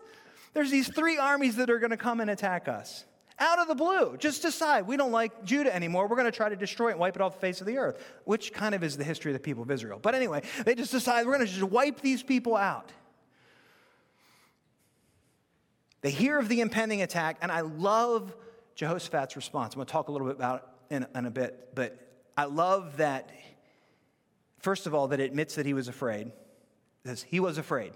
There's 0.54 0.72
these 0.72 0.88
three 0.88 1.20
armies 1.20 1.58
that 1.58 1.70
are 1.70 1.78
going 1.78 1.92
to 1.92 1.98
come 1.98 2.20
and 2.20 2.32
attack 2.32 2.68
us. 2.68 3.06
Out 3.40 3.60
of 3.60 3.68
the 3.68 3.76
blue, 3.76 4.18
just 4.18 4.42
decide 4.42 4.88
we 4.88 4.98
don't 4.98 5.12
like 5.12 5.44
Judah 5.46 5.74
anymore. 5.74 6.08
We're 6.08 6.16
going 6.16 6.26
to 6.26 6.36
try 6.36 6.50
to 6.50 6.56
destroy 6.56 6.88
it 6.88 6.92
and 6.94 7.00
wipe 7.00 7.16
it 7.16 7.22
off 7.22 7.36
the 7.36 7.40
face 7.40 7.62
of 7.62 7.68
the 7.68 7.78
earth, 7.78 8.04
which 8.24 8.52
kind 8.52 8.74
of 8.74 8.84
is 8.84 8.98
the 8.98 9.04
history 9.04 9.32
of 9.32 9.34
the 9.34 9.44
people 9.44 9.62
of 9.62 9.70
Israel. 9.70 10.00
But 10.02 10.16
anyway, 10.16 10.42
they 10.66 10.74
just 10.74 10.90
decide 10.90 11.28
we're 11.28 11.36
going 11.36 11.46
to 11.46 11.54
just 11.54 11.64
wipe 11.64 12.02
these 12.02 12.24
people 12.24 12.56
out. 12.56 12.92
They 16.08 16.12
hear 16.12 16.40
of 16.40 16.48
the 16.48 16.62
impending 16.62 17.02
attack, 17.02 17.36
and 17.42 17.52
I 17.52 17.60
love 17.60 18.34
Jehoshaphat's 18.76 19.36
response. 19.36 19.74
I'm 19.74 19.80
going 19.80 19.88
to 19.88 19.92
talk 19.92 20.08
a 20.08 20.12
little 20.14 20.28
bit 20.28 20.38
about 20.38 20.64
it 20.90 20.96
in, 20.96 21.06
in 21.14 21.26
a 21.26 21.30
bit, 21.30 21.76
but 21.76 22.00
I 22.38 22.46
love 22.46 22.96
that, 22.96 23.30
first 24.60 24.88
of 24.88 24.96
all, 24.96 25.10
that 25.10 25.20
it 25.20 25.26
admits 25.26 25.56
that 25.56 25.66
he 25.66 25.74
was 25.74 25.90
afraid, 25.90 26.32
because 27.04 27.24
he 27.24 27.42
was 27.42 27.58
afraid. 27.58 27.92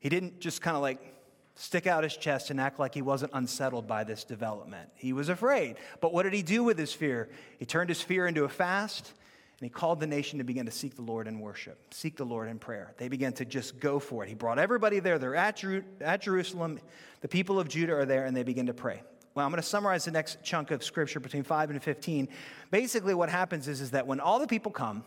He 0.00 0.08
didn't 0.08 0.40
just 0.40 0.62
kind 0.62 0.76
of 0.76 0.82
like 0.82 1.14
stick 1.56 1.86
out 1.86 2.04
his 2.04 2.16
chest 2.16 2.48
and 2.48 2.58
act 2.58 2.78
like 2.78 2.94
he 2.94 3.02
wasn't 3.02 3.32
unsettled 3.34 3.86
by 3.86 4.02
this 4.02 4.24
development. 4.24 4.88
He 4.94 5.12
was 5.12 5.28
afraid. 5.28 5.76
But 6.00 6.14
what 6.14 6.22
did 6.22 6.32
he 6.32 6.40
do 6.40 6.64
with 6.64 6.78
his 6.78 6.94
fear? 6.94 7.28
He 7.58 7.66
turned 7.66 7.90
his 7.90 8.00
fear 8.00 8.26
into 8.26 8.44
a 8.44 8.48
fast 8.48 9.12
and 9.58 9.64
he 9.64 9.70
called 9.70 10.00
the 10.00 10.06
nation 10.06 10.38
to 10.38 10.44
begin 10.44 10.66
to 10.66 10.72
seek 10.72 10.96
the 10.96 11.02
Lord 11.02 11.26
in 11.26 11.40
worship, 11.40 11.78
seek 11.94 12.16
the 12.16 12.24
Lord 12.24 12.48
in 12.48 12.58
prayer. 12.58 12.92
They 12.98 13.08
began 13.08 13.32
to 13.34 13.44
just 13.44 13.80
go 13.80 13.98
for 13.98 14.22
it. 14.22 14.28
He 14.28 14.34
brought 14.34 14.58
everybody 14.58 15.00
there. 15.00 15.18
They're 15.18 15.34
at, 15.34 15.62
at 16.00 16.20
Jerusalem. 16.20 16.78
The 17.22 17.28
people 17.28 17.58
of 17.58 17.68
Judah 17.68 17.94
are 17.94 18.04
there, 18.04 18.26
and 18.26 18.36
they 18.36 18.42
begin 18.42 18.66
to 18.66 18.74
pray. 18.74 19.02
Well, 19.34 19.46
I'm 19.46 19.50
going 19.50 19.62
to 19.62 19.68
summarize 19.68 20.04
the 20.04 20.10
next 20.10 20.42
chunk 20.42 20.70
of 20.70 20.84
scripture 20.84 21.20
between 21.20 21.42
5 21.42 21.70
and 21.70 21.82
15. 21.82 22.28
Basically, 22.70 23.14
what 23.14 23.30
happens 23.30 23.66
is, 23.68 23.80
is 23.80 23.92
that 23.92 24.06
when 24.06 24.20
all 24.20 24.38
the 24.38 24.46
people 24.46 24.72
come, 24.72 25.04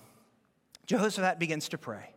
Jehoshaphat 0.88 1.38
begins 1.38 1.70
to 1.70 1.78
pray. 1.78 2.12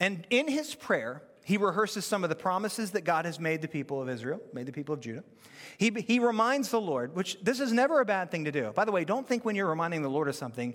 And 0.00 0.26
in 0.30 0.48
his 0.48 0.74
prayer, 0.74 1.22
he 1.44 1.56
rehearses 1.56 2.04
some 2.04 2.24
of 2.24 2.30
the 2.30 2.36
promises 2.36 2.92
that 2.92 3.04
God 3.04 3.26
has 3.26 3.38
made 3.38 3.62
the 3.62 3.68
people 3.68 4.02
of 4.02 4.08
Israel, 4.08 4.40
made 4.52 4.66
the 4.66 4.72
people 4.72 4.94
of 4.94 5.00
Judah. 5.00 5.22
He, 5.78 5.90
he 5.90 6.18
reminds 6.18 6.70
the 6.70 6.80
Lord, 6.80 7.14
which 7.14 7.38
this 7.42 7.60
is 7.60 7.72
never 7.72 8.00
a 8.00 8.04
bad 8.04 8.30
thing 8.30 8.44
to 8.44 8.52
do. 8.52 8.72
By 8.74 8.84
the 8.84 8.92
way, 8.92 9.04
don't 9.04 9.28
think 9.28 9.44
when 9.44 9.54
you're 9.54 9.68
reminding 9.68 10.02
the 10.02 10.10
Lord 10.10 10.28
of 10.28 10.34
something, 10.34 10.74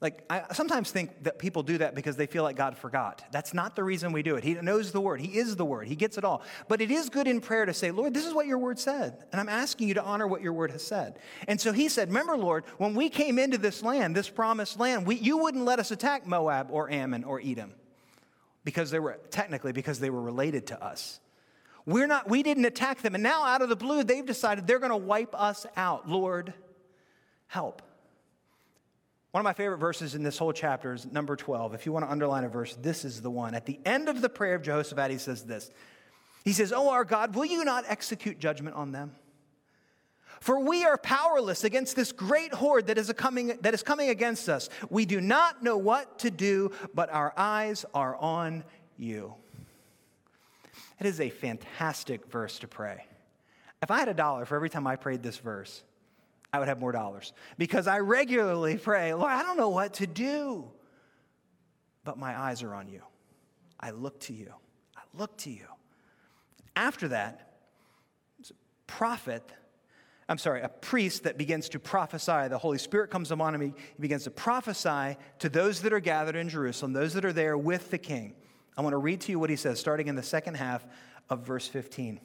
like 0.00 0.24
I 0.30 0.52
sometimes 0.52 0.92
think 0.92 1.24
that 1.24 1.38
people 1.40 1.64
do 1.64 1.78
that 1.78 1.94
because 1.96 2.16
they 2.16 2.26
feel 2.26 2.44
like 2.44 2.54
God 2.54 2.78
forgot. 2.78 3.24
That's 3.32 3.52
not 3.52 3.74
the 3.74 3.82
reason 3.82 4.12
we 4.12 4.22
do 4.22 4.36
it. 4.36 4.44
He 4.44 4.54
knows 4.54 4.92
the 4.92 5.00
word, 5.00 5.20
He 5.20 5.36
is 5.36 5.56
the 5.56 5.64
word, 5.64 5.88
He 5.88 5.96
gets 5.96 6.16
it 6.16 6.24
all. 6.24 6.42
But 6.68 6.80
it 6.80 6.90
is 6.90 7.08
good 7.08 7.26
in 7.26 7.40
prayer 7.40 7.66
to 7.66 7.74
say, 7.74 7.90
Lord, 7.90 8.14
this 8.14 8.24
is 8.24 8.32
what 8.32 8.46
your 8.46 8.58
word 8.58 8.78
said, 8.78 9.24
and 9.32 9.40
I'm 9.40 9.48
asking 9.48 9.88
you 9.88 9.94
to 9.94 10.02
honor 10.02 10.26
what 10.26 10.40
your 10.40 10.52
word 10.52 10.70
has 10.70 10.86
said. 10.86 11.18
And 11.48 11.60
so 11.60 11.72
he 11.72 11.88
said, 11.88 12.08
Remember, 12.08 12.36
Lord, 12.36 12.64
when 12.78 12.94
we 12.94 13.08
came 13.08 13.38
into 13.38 13.58
this 13.58 13.82
land, 13.82 14.14
this 14.14 14.28
promised 14.28 14.78
land, 14.78 15.04
we, 15.06 15.16
you 15.16 15.38
wouldn't 15.38 15.64
let 15.64 15.80
us 15.80 15.90
attack 15.90 16.26
Moab 16.26 16.68
or 16.70 16.90
Ammon 16.90 17.24
or 17.24 17.40
Edom 17.40 17.72
because 18.64 18.90
they 18.90 19.00
were 19.00 19.18
technically 19.30 19.72
because 19.72 19.98
they 19.98 20.10
were 20.10 20.22
related 20.22 20.68
to 20.68 20.84
us. 20.84 21.20
We're 21.86 22.06
not, 22.06 22.28
we 22.28 22.42
didn't 22.42 22.66
attack 22.66 23.00
them. 23.00 23.14
And 23.14 23.22
now, 23.22 23.44
out 23.44 23.62
of 23.62 23.70
the 23.70 23.76
blue, 23.76 24.04
they've 24.04 24.26
decided 24.26 24.66
they're 24.66 24.78
going 24.78 24.90
to 24.90 24.96
wipe 24.96 25.34
us 25.34 25.64
out. 25.74 26.06
Lord, 26.06 26.52
help. 27.46 27.80
One 29.30 29.42
of 29.42 29.44
my 29.44 29.52
favorite 29.52 29.78
verses 29.78 30.14
in 30.14 30.22
this 30.22 30.38
whole 30.38 30.52
chapter 30.52 30.94
is 30.94 31.04
number 31.06 31.36
12. 31.36 31.74
If 31.74 31.84
you 31.84 31.92
want 31.92 32.06
to 32.06 32.10
underline 32.10 32.44
a 32.44 32.48
verse, 32.48 32.76
this 32.76 33.04
is 33.04 33.20
the 33.20 33.30
one. 33.30 33.54
At 33.54 33.66
the 33.66 33.78
end 33.84 34.08
of 34.08 34.22
the 34.22 34.28
prayer 34.28 34.54
of 34.54 34.62
Jehoshaphat, 34.62 35.10
he 35.10 35.18
says 35.18 35.44
this 35.44 35.70
He 36.44 36.52
says, 36.52 36.72
Oh, 36.72 36.90
our 36.90 37.04
God, 37.04 37.34
will 37.34 37.44
you 37.44 37.64
not 37.64 37.84
execute 37.88 38.38
judgment 38.38 38.76
on 38.76 38.92
them? 38.92 39.12
For 40.40 40.60
we 40.60 40.84
are 40.84 40.96
powerless 40.96 41.64
against 41.64 41.96
this 41.96 42.12
great 42.12 42.54
horde 42.54 42.86
that 42.86 42.96
is, 42.96 43.12
coming, 43.16 43.58
that 43.60 43.74
is 43.74 43.82
coming 43.82 44.08
against 44.08 44.48
us. 44.48 44.68
We 44.88 45.04
do 45.04 45.20
not 45.20 45.62
know 45.62 45.76
what 45.76 46.20
to 46.20 46.30
do, 46.30 46.70
but 46.94 47.10
our 47.10 47.34
eyes 47.36 47.84
are 47.92 48.16
on 48.16 48.62
you. 48.96 49.34
It 51.00 51.06
is 51.06 51.20
a 51.20 51.28
fantastic 51.28 52.26
verse 52.26 52.60
to 52.60 52.68
pray. 52.68 53.04
If 53.82 53.90
I 53.90 53.98
had 53.98 54.08
a 54.08 54.14
dollar 54.14 54.44
for 54.44 54.56
every 54.56 54.70
time 54.70 54.86
I 54.86 54.96
prayed 54.96 55.22
this 55.22 55.38
verse, 55.38 55.82
I 56.52 56.58
would 56.58 56.68
have 56.68 56.80
more 56.80 56.92
dollars 56.92 57.32
because 57.58 57.86
I 57.86 57.98
regularly 57.98 58.78
pray, 58.78 59.12
Lord, 59.14 59.32
I 59.32 59.42
don't 59.42 59.56
know 59.56 59.68
what 59.68 59.94
to 59.94 60.06
do, 60.06 60.70
but 62.04 62.18
my 62.18 62.38
eyes 62.38 62.62
are 62.62 62.74
on 62.74 62.88
you. 62.88 63.02
I 63.78 63.90
look 63.90 64.18
to 64.20 64.32
you. 64.32 64.52
I 64.96 65.02
look 65.14 65.36
to 65.38 65.50
you. 65.50 65.66
After 66.74 67.08
that, 67.08 67.44
prophet 68.86 69.42
I'm 70.28 70.38
sorry, 70.38 70.60
a 70.60 70.68
priest 70.68 71.22
that 71.22 71.38
begins 71.38 71.70
to 71.70 71.78
prophesy. 71.78 72.48
The 72.48 72.58
Holy 72.58 72.76
Spirit 72.76 73.10
comes 73.10 73.30
upon 73.30 73.54
him. 73.54 73.60
He, 73.62 73.72
begins 73.98 74.24
to 74.24 74.30
prophesy 74.30 75.16
to 75.38 75.48
those 75.48 75.80
that 75.80 75.92
are 75.92 76.00
gathered 76.00 76.36
in 76.36 76.50
Jerusalem, 76.50 76.92
those 76.92 77.14
that 77.14 77.24
are 77.24 77.32
there 77.32 77.56
with 77.56 77.90
the 77.90 77.98
king. 77.98 78.34
I 78.76 78.82
want 78.82 78.92
to 78.92 78.98
read 78.98 79.22
to 79.22 79.32
you 79.32 79.38
what 79.38 79.48
he 79.48 79.56
says, 79.56 79.80
starting 79.80 80.06
in 80.06 80.16
the 80.16 80.22
second 80.22 80.54
half 80.54 80.86
of 81.30 81.46
verse 81.46 81.66
15. 81.66 82.20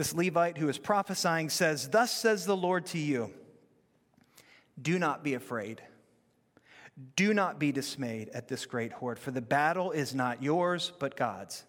This 0.00 0.14
Levite 0.14 0.56
who 0.56 0.70
is 0.70 0.78
prophesying 0.78 1.50
says, 1.50 1.90
Thus 1.90 2.10
says 2.10 2.46
the 2.46 2.56
Lord 2.56 2.86
to 2.86 2.98
you, 2.98 3.34
do 4.80 4.98
not 4.98 5.22
be 5.22 5.34
afraid. 5.34 5.82
Do 7.16 7.34
not 7.34 7.58
be 7.58 7.70
dismayed 7.70 8.30
at 8.30 8.48
this 8.48 8.64
great 8.64 8.94
horde, 8.94 9.18
for 9.18 9.30
the 9.30 9.42
battle 9.42 9.90
is 9.90 10.14
not 10.14 10.42
yours, 10.42 10.90
but 10.98 11.16
God's. 11.16 11.64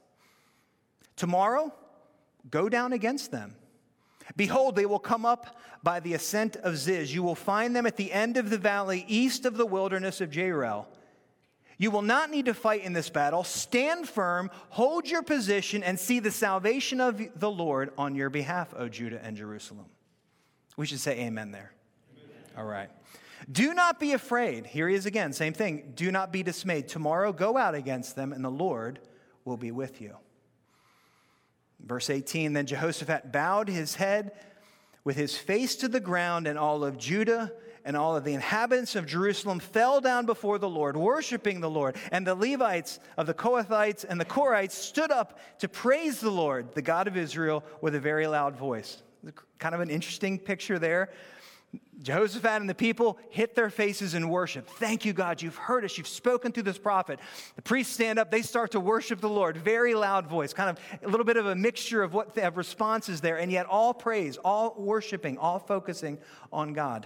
Tomorrow, 1.18 1.74
go 2.50 2.70
down 2.70 2.94
against 2.94 3.32
them 3.32 3.58
Behold, 4.36 4.76
they 4.76 4.86
will 4.86 5.00
come 5.00 5.26
up 5.26 5.58
by 5.84 6.00
the 6.00 6.14
ascent 6.14 6.56
of 6.58 6.78
Ziz. 6.78 7.14
You 7.14 7.24
will 7.24 7.36
find 7.36 7.76
them 7.76 7.86
at 7.86 7.98
the 7.98 8.12
end 8.12 8.38
of 8.38 8.50
the 8.50 8.58
valley, 8.58 9.06
east 9.08 9.46
of 9.46 9.58
the 9.58 9.66
wilderness 9.66 10.22
of 10.22 10.30
Jeruel. 10.30 10.88
You 11.82 11.90
will 11.90 12.04
not 12.04 12.30
need 12.30 12.46
to 12.46 12.54
fight 12.54 12.84
in 12.84 12.94
this 12.94 13.10
battle. 13.10 13.44
Stand 13.44 14.08
firm, 14.08 14.52
hold 14.70 15.10
your 15.10 15.24
position, 15.24 15.82
and 15.82 16.00
see 16.00 16.20
the 16.20 16.30
salvation 16.30 17.02
of 17.02 17.20
the 17.40 17.50
Lord 17.50 17.92
on 17.98 18.14
your 18.14 18.30
behalf, 18.30 18.72
O 18.78 18.88
Judah 18.88 19.20
and 19.24 19.36
Jerusalem. 19.36 19.88
We 20.78 20.86
should 20.86 21.00
say 21.00 21.22
amen 21.22 21.50
there. 21.50 21.74
Amen. 22.16 22.44
All 22.56 22.66
right. 22.66 22.92
Do 23.52 23.74
not 23.74 24.00
be 24.00 24.14
afraid. 24.14 24.68
Here 24.68 24.88
he 24.88 24.94
is 24.94 25.08
again, 25.08 25.34
same 25.34 25.54
thing. 25.54 25.94
Do 25.96 26.12
not 26.12 26.32
be 26.32 26.44
dismayed. 26.44 26.88
Tomorrow 26.88 27.34
go 27.34 27.58
out 27.58 27.74
against 27.74 28.16
them, 28.16 28.32
and 28.32 28.46
the 28.46 28.52
Lord 28.52 29.00
will 29.44 29.58
be 29.58 29.72
with 29.72 30.02
you. 30.02 30.18
Verse 31.84 32.12
18 32.12 32.54
Then 32.54 32.68
Jehoshaphat 32.68 33.32
bowed 33.32 33.70
his 33.70 33.96
head 33.96 34.34
with 35.04 35.16
his 35.16 35.36
face 35.36 35.76
to 35.78 35.88
the 35.88 36.00
ground, 36.00 36.46
and 36.46 36.60
all 36.60 36.84
of 36.84 37.00
Judah 37.00 37.52
and 37.86 37.98
all 37.98 38.16
of 38.16 38.24
the 38.24 38.34
inhabitants 38.34 38.96
of 38.96 39.06
Jerusalem 39.06 39.60
fell 39.60 40.02
down 40.02 40.26
before 40.26 40.58
the 40.58 40.70
Lord, 40.70 40.96
worshiping 40.96 41.62
the 41.62 41.70
Lord. 41.70 41.96
And 42.12 42.26
the 42.26 42.36
Levites 42.36 43.00
of 43.18 43.28
the 43.28 43.34
Kohathites 43.34 44.06
and 44.08 44.20
the 44.20 44.26
Korites 44.26 44.72
stood 44.72 45.12
up 45.12 45.40
to 45.60 45.68
praise 45.68 46.20
the 46.20 46.32
Lord, 46.32 46.74
the 46.74 46.82
God 46.82 47.08
of 47.08 47.18
Israel, 47.18 47.64
with 47.82 47.96
a 47.96 48.00
very 48.00 48.28
loud 48.28 48.56
voice. 48.56 49.02
Kind 49.60 49.76
of 49.76 49.82
an 49.82 49.90
interesting 49.90 50.40
picture 50.40 50.80
there. 50.80 51.10
Jehoshaphat 52.02 52.60
and 52.60 52.70
the 52.70 52.76
people 52.76 53.18
hit 53.30 53.54
their 53.56 53.70
faces 53.70 54.14
in 54.16 54.28
worship. 54.28 54.68
Thank 54.68 55.06
you, 55.06 55.14
God. 55.14 55.42
You've 55.42 55.56
heard 55.56 55.86
us. 55.86 55.98
You've 55.98 56.08
spoken 56.08 56.52
through 56.52 56.64
this 56.64 56.80
prophet. 56.80 57.20
The 57.56 57.62
priests 57.62 57.94
stand 57.94 58.18
up. 58.18 58.32
They 58.32 58.42
start 58.42 58.72
to 58.72 58.80
worship 58.80 59.22
the 59.22 59.30
Lord. 59.30 59.56
Very 59.56 59.94
loud 59.94 60.28
voice, 60.28 60.52
kind 60.52 60.70
of 60.70 60.80
a 61.04 61.08
little 61.08 61.26
bit 61.26 61.38
of 61.38 61.46
a 61.46 61.56
mixture 61.56 62.02
of 62.02 62.14
what 62.14 62.34
the 62.34 62.50
responses 62.52 63.22
there, 63.22 63.38
and 63.38 63.52
yet 63.52 63.68
all 63.68 63.94
praise, 63.94 64.38
all 64.38 64.76
worshiping, 64.78 65.38
all 65.38 65.60
focusing 65.60 66.18
on 66.52 66.74
God. 66.74 67.06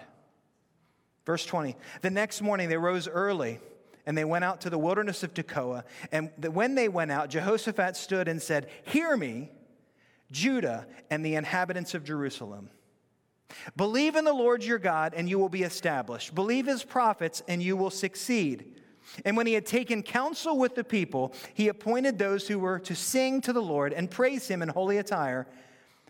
Verse 1.25 1.45
20 1.45 1.75
The 2.01 2.09
next 2.09 2.41
morning 2.41 2.69
they 2.69 2.77
rose 2.77 3.07
early 3.07 3.59
and 4.05 4.17
they 4.17 4.25
went 4.25 4.43
out 4.43 4.61
to 4.61 4.69
the 4.69 4.77
wilderness 4.77 5.23
of 5.23 5.33
Tekoa. 5.33 5.83
And 6.11 6.29
when 6.53 6.75
they 6.75 6.87
went 6.87 7.11
out, 7.11 7.29
Jehoshaphat 7.29 7.95
stood 7.97 8.27
and 8.27 8.41
said, 8.41 8.69
Hear 8.83 9.17
me, 9.17 9.51
Judah 10.31 10.87
and 11.09 11.25
the 11.25 11.35
inhabitants 11.35 11.93
of 11.93 12.03
Jerusalem. 12.03 12.69
Believe 13.75 14.15
in 14.15 14.25
the 14.25 14.33
Lord 14.33 14.63
your 14.63 14.79
God, 14.79 15.13
and 15.15 15.29
you 15.29 15.39
will 15.39 15.49
be 15.49 15.63
established. 15.63 16.33
Believe 16.33 16.65
his 16.65 16.83
prophets, 16.83 17.41
and 17.47 17.61
you 17.61 17.77
will 17.77 17.91
succeed. 17.91 18.81
And 19.23 19.37
when 19.37 19.47
he 19.47 19.53
had 19.53 19.65
taken 19.65 20.03
counsel 20.03 20.57
with 20.57 20.75
the 20.75 20.83
people, 20.83 21.33
he 21.53 21.67
appointed 21.67 22.17
those 22.17 22.47
who 22.47 22.59
were 22.59 22.79
to 22.79 22.95
sing 22.95 23.41
to 23.41 23.53
the 23.53 23.61
Lord 23.61 23.93
and 23.93 24.09
praise 24.09 24.47
him 24.47 24.61
in 24.61 24.69
holy 24.69 24.97
attire 24.97 25.47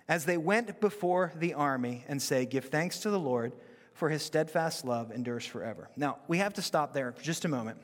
as 0.08 0.26
they 0.26 0.38
went 0.38 0.80
before 0.80 1.34
the 1.36 1.54
army 1.54 2.06
and 2.08 2.22
say, 2.22 2.46
Give 2.46 2.66
thanks 2.66 3.00
to 3.00 3.10
the 3.10 3.20
Lord, 3.20 3.52
for 3.96 4.10
his 4.10 4.22
steadfast 4.22 4.86
love 4.86 5.12
endures 5.12 5.46
forever. 5.46 5.90
Now, 5.98 6.20
we 6.28 6.38
have 6.38 6.54
to 6.54 6.62
stop 6.62 6.94
there 6.94 7.12
for 7.12 7.24
just 7.24 7.44
a 7.44 7.48
moment 7.48 7.80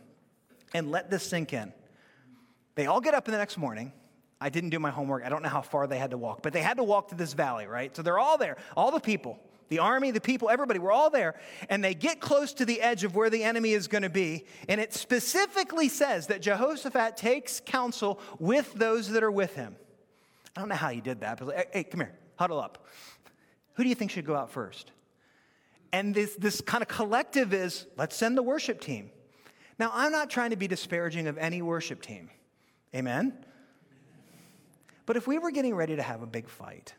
and 0.74 0.92
let 0.92 1.10
this 1.10 1.24
sink 1.24 1.52
in. 1.54 1.74
They 2.76 2.86
all 2.86 3.02
get 3.02 3.14
up 3.14 3.28
in 3.28 3.32
the 3.32 3.38
next 3.38 3.58
morning 3.58 3.92
I 4.42 4.50
didn't 4.50 4.72
do 4.72 4.80
my 4.80 4.90
homework. 4.90 5.24
I 5.24 5.30
don't 5.30 5.44
know 5.44 5.50
how 5.50 5.62
far 5.62 5.86
they 5.86 6.00
had 6.00 6.12
to 6.12 6.18
walk, 6.18 6.42
but 6.42 6.52
they 6.52 6.64
had 6.64 6.78
to 6.78 6.84
walk 6.84 7.10
to 7.10 7.16
this 7.16 7.34
valley, 7.34 7.68
right? 7.68 7.96
So 7.96 8.02
they're 8.02 8.18
all 8.18 8.40
there, 8.40 8.58
all 8.76 8.90
the 8.90 9.00
people, 9.00 9.40
the 9.70 9.78
army, 9.78 10.10
the 10.10 10.20
people, 10.20 10.50
everybody, 10.50 10.80
we're 10.80 10.92
all 10.92 11.12
there. 11.12 11.36
And 11.70 11.84
they 11.84 11.94
get 11.94 12.20
close 12.20 12.52
to 12.54 12.66
the 12.66 12.82
edge 12.82 13.04
of 13.04 13.16
where 13.16 13.30
the 13.30 13.44
enemy 13.44 13.74
is 13.74 13.88
going 13.88 14.02
to 14.02 14.10
be. 14.10 14.48
And 14.68 14.82
it 14.82 14.94
specifically 14.94 15.90
says 15.90 16.28
that 16.28 16.42
Jehoshaphat 16.42 17.18
takes 17.18 17.62
counsel 17.64 18.20
with 18.40 18.74
those 18.74 19.10
that 19.10 19.22
are 19.22 19.32
with 19.32 19.54
him. 19.54 19.76
I 20.56 20.62
don't 20.62 20.70
know 20.70 20.76
how 20.76 20.90
he 20.90 21.02
did 21.02 21.22
that, 21.22 21.40
but 21.40 21.70
hey, 21.72 21.84
come 21.84 22.00
here, 22.00 22.14
huddle 22.36 22.60
up. 22.60 22.88
Who 23.76 23.84
do 23.84 23.90
you 23.90 23.96
think 23.96 24.10
should 24.10 24.26
go 24.26 24.36
out 24.36 24.50
first? 24.50 24.92
And 25.94 26.16
this, 26.16 26.36
this 26.36 26.62
kind 26.62 26.82
of 26.82 26.88
collective 26.88 27.54
is 27.54 27.86
let's 27.98 28.16
send 28.16 28.38
the 28.38 28.44
worship 28.44 28.80
team. 28.80 29.10
Now, 29.78 29.92
I'm 29.94 30.12
not 30.12 30.30
trying 30.30 30.52
to 30.52 30.56
be 30.56 30.68
disparaging 30.68 31.28
of 31.28 31.38
any 31.38 31.62
worship 31.62 32.02
team. 32.02 32.30
Amen? 32.96 33.34
But 35.06 35.18
if 35.18 35.28
we 35.28 35.40
were 35.40 35.52
getting 35.52 35.76
ready 35.76 35.96
to 35.96 36.02
have 36.04 36.22
a 36.22 36.28
big 36.28 36.48
fight, 36.48 36.94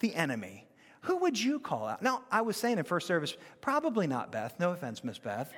the 0.00 0.14
enemy, 0.14 0.66
who 1.02 1.18
would 1.18 1.38
you 1.38 1.60
call 1.60 1.86
out? 1.86 2.02
Now, 2.02 2.22
I 2.30 2.42
was 2.42 2.56
saying 2.56 2.78
in 2.78 2.84
first 2.84 3.06
service, 3.06 3.36
probably 3.60 4.06
not 4.06 4.32
Beth. 4.32 4.54
No 4.58 4.72
offense, 4.72 5.04
Miss 5.04 5.18
Beth. 5.18 5.52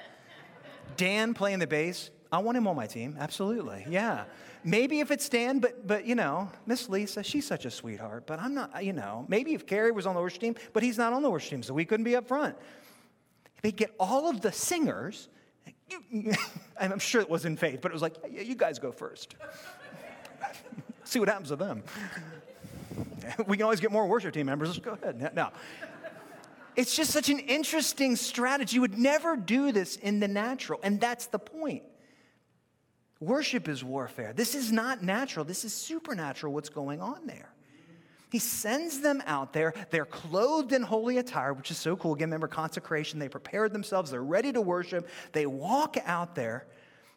Dan 0.97 1.33
playing 1.33 1.61
the 1.61 1.67
bass, 1.67 2.11
I 2.33 2.39
want 2.39 2.57
him 2.57 2.67
on 2.67 2.75
my 2.75 2.87
team. 2.87 3.17
Absolutely. 3.21 3.85
Yeah. 3.89 4.25
Maybe 4.65 5.01
if 5.01 5.11
it's 5.11 5.29
Dan, 5.29 5.59
but 5.59 5.87
but 5.87 6.07
you 6.07 6.15
know, 6.15 6.51
Miss 6.67 6.89
Lisa, 6.89 7.23
she's 7.23 7.47
such 7.47 7.67
a 7.67 7.71
sweetheart. 7.71 8.27
But 8.27 8.41
I'm 8.41 8.55
not, 8.55 8.83
you 8.83 8.95
know, 8.95 9.27
maybe 9.29 9.53
if 9.53 9.67
Carrie 9.67 9.93
was 9.93 10.07
on 10.07 10.15
the 10.15 10.21
worship 10.21 10.41
team, 10.41 10.55
but 10.73 10.83
he's 10.83 10.97
not 10.97 11.13
on 11.13 11.23
the 11.23 11.31
worship 11.31 11.51
team, 11.51 11.63
so 11.63 11.75
we 11.75 11.85
couldn't 11.85 12.05
be 12.05 12.17
up 12.17 12.27
front. 12.27 12.57
They 13.61 13.71
get 13.71 13.95
all 14.01 14.31
of 14.31 14.41
the 14.41 14.51
singers. 14.51 15.29
and 16.13 16.37
I'm 16.81 16.99
sure 16.99 17.21
it 17.21 17.29
was 17.29 17.45
in 17.45 17.57
faith, 17.57 17.81
but 17.83 17.91
it 17.91 17.93
was 17.93 18.01
like, 18.01 18.17
yeah, 18.31 18.41
you 18.41 18.55
guys 18.55 18.79
go 18.79 18.93
first. 18.93 19.37
See 21.05 21.21
what 21.21 21.29
happens 21.29 21.51
with 21.51 21.59
them. 21.59 21.83
we 23.47 23.59
can 23.59 23.65
always 23.65 23.81
get 23.81 23.93
more 23.93 24.07
worship 24.07 24.33
team 24.33 24.47
members. 24.47 24.69
Let's 24.69 24.81
go 24.81 24.93
ahead. 24.93 25.35
No. 25.35 25.51
It's 26.77 26.97
just 26.97 27.11
such 27.11 27.29
an 27.29 27.41
interesting 27.41 28.17
strategy. 28.17 28.77
You 28.77 28.81
would 28.81 28.99
never 28.99 29.37
do 29.37 29.71
this 29.71 29.97
in 29.97 30.21
the 30.21 30.29
natural, 30.29 30.81
and 30.83 30.99
that's 30.99 31.27
the 31.27 31.39
point. 31.39 31.83
Worship 33.23 33.69
is 33.69 33.85
warfare. 33.85 34.33
This 34.33 34.57
is 34.57 34.73
not 34.73 35.05
natural, 35.05 35.45
this 35.45 35.65
is 35.65 35.73
supernatural 35.73 36.53
what's 36.53 36.69
going 36.69 37.01
on 37.01 37.25
there. 37.29 37.51
He 38.33 38.41
sends 38.41 39.01
them 39.01 39.23
out 39.27 39.53
there. 39.53 39.75
They're 39.91 40.07
clothed 40.07 40.73
in 40.73 40.83
holy 40.83 41.19
attire, 41.19 41.53
which 41.53 41.71
is 41.71 41.79
so 41.79 41.95
cool. 41.95 42.15
Again, 42.15 42.29
remember 42.29 42.49
consecration. 42.49 43.21
They 43.21 43.29
prepared 43.29 43.73
themselves. 43.73 44.11
They're 44.11 44.25
ready 44.25 44.53
to 44.53 44.61
worship. 44.61 45.07
They 45.33 45.47
walk 45.47 45.99
out 46.05 46.35
there 46.35 46.67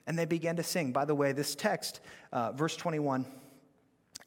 and 0.05 0.19
they 0.19 0.25
begin 0.25 0.57
to 0.57 0.63
sing. 0.63 0.91
By 0.91 1.05
the 1.05 1.15
way, 1.15 1.31
this 1.31 1.55
text, 1.55 2.01
uh, 2.31 2.51
verse 2.51 2.75
21, 2.75 3.25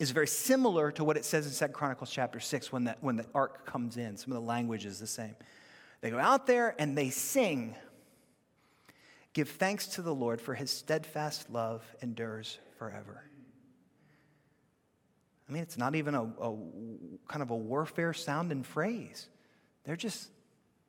is 0.00 0.10
very 0.10 0.26
similar 0.26 0.90
to 0.92 1.04
what 1.04 1.16
it 1.16 1.24
says 1.24 1.46
in 1.46 1.52
Second 1.52 1.74
Chronicles 1.74 2.10
chapter 2.10 2.40
6 2.40 2.72
when 2.72 2.84
the, 2.84 2.96
when 3.02 3.16
the 3.16 3.26
ark 3.34 3.66
comes 3.66 3.98
in. 3.98 4.16
Some 4.16 4.32
of 4.32 4.42
the 4.42 4.48
language 4.48 4.84
is 4.84 4.98
the 4.98 5.06
same. 5.06 5.36
They 6.00 6.10
go 6.10 6.18
out 6.18 6.46
there 6.46 6.74
and 6.78 6.98
they 6.98 7.10
sing. 7.10 7.76
Give 9.38 9.48
thanks 9.48 9.86
to 9.86 10.02
the 10.02 10.12
Lord, 10.12 10.40
for 10.40 10.52
his 10.52 10.68
steadfast 10.68 11.48
love 11.48 11.84
endures 12.02 12.58
forever. 12.76 13.22
I 15.48 15.52
mean, 15.52 15.62
it's 15.62 15.78
not 15.78 15.94
even 15.94 16.16
a, 16.16 16.24
a 16.24 16.56
kind 17.28 17.40
of 17.40 17.50
a 17.50 17.56
warfare 17.56 18.12
sound 18.12 18.50
and 18.50 18.66
phrase. 18.66 19.28
They're 19.84 19.94
just, 19.94 20.28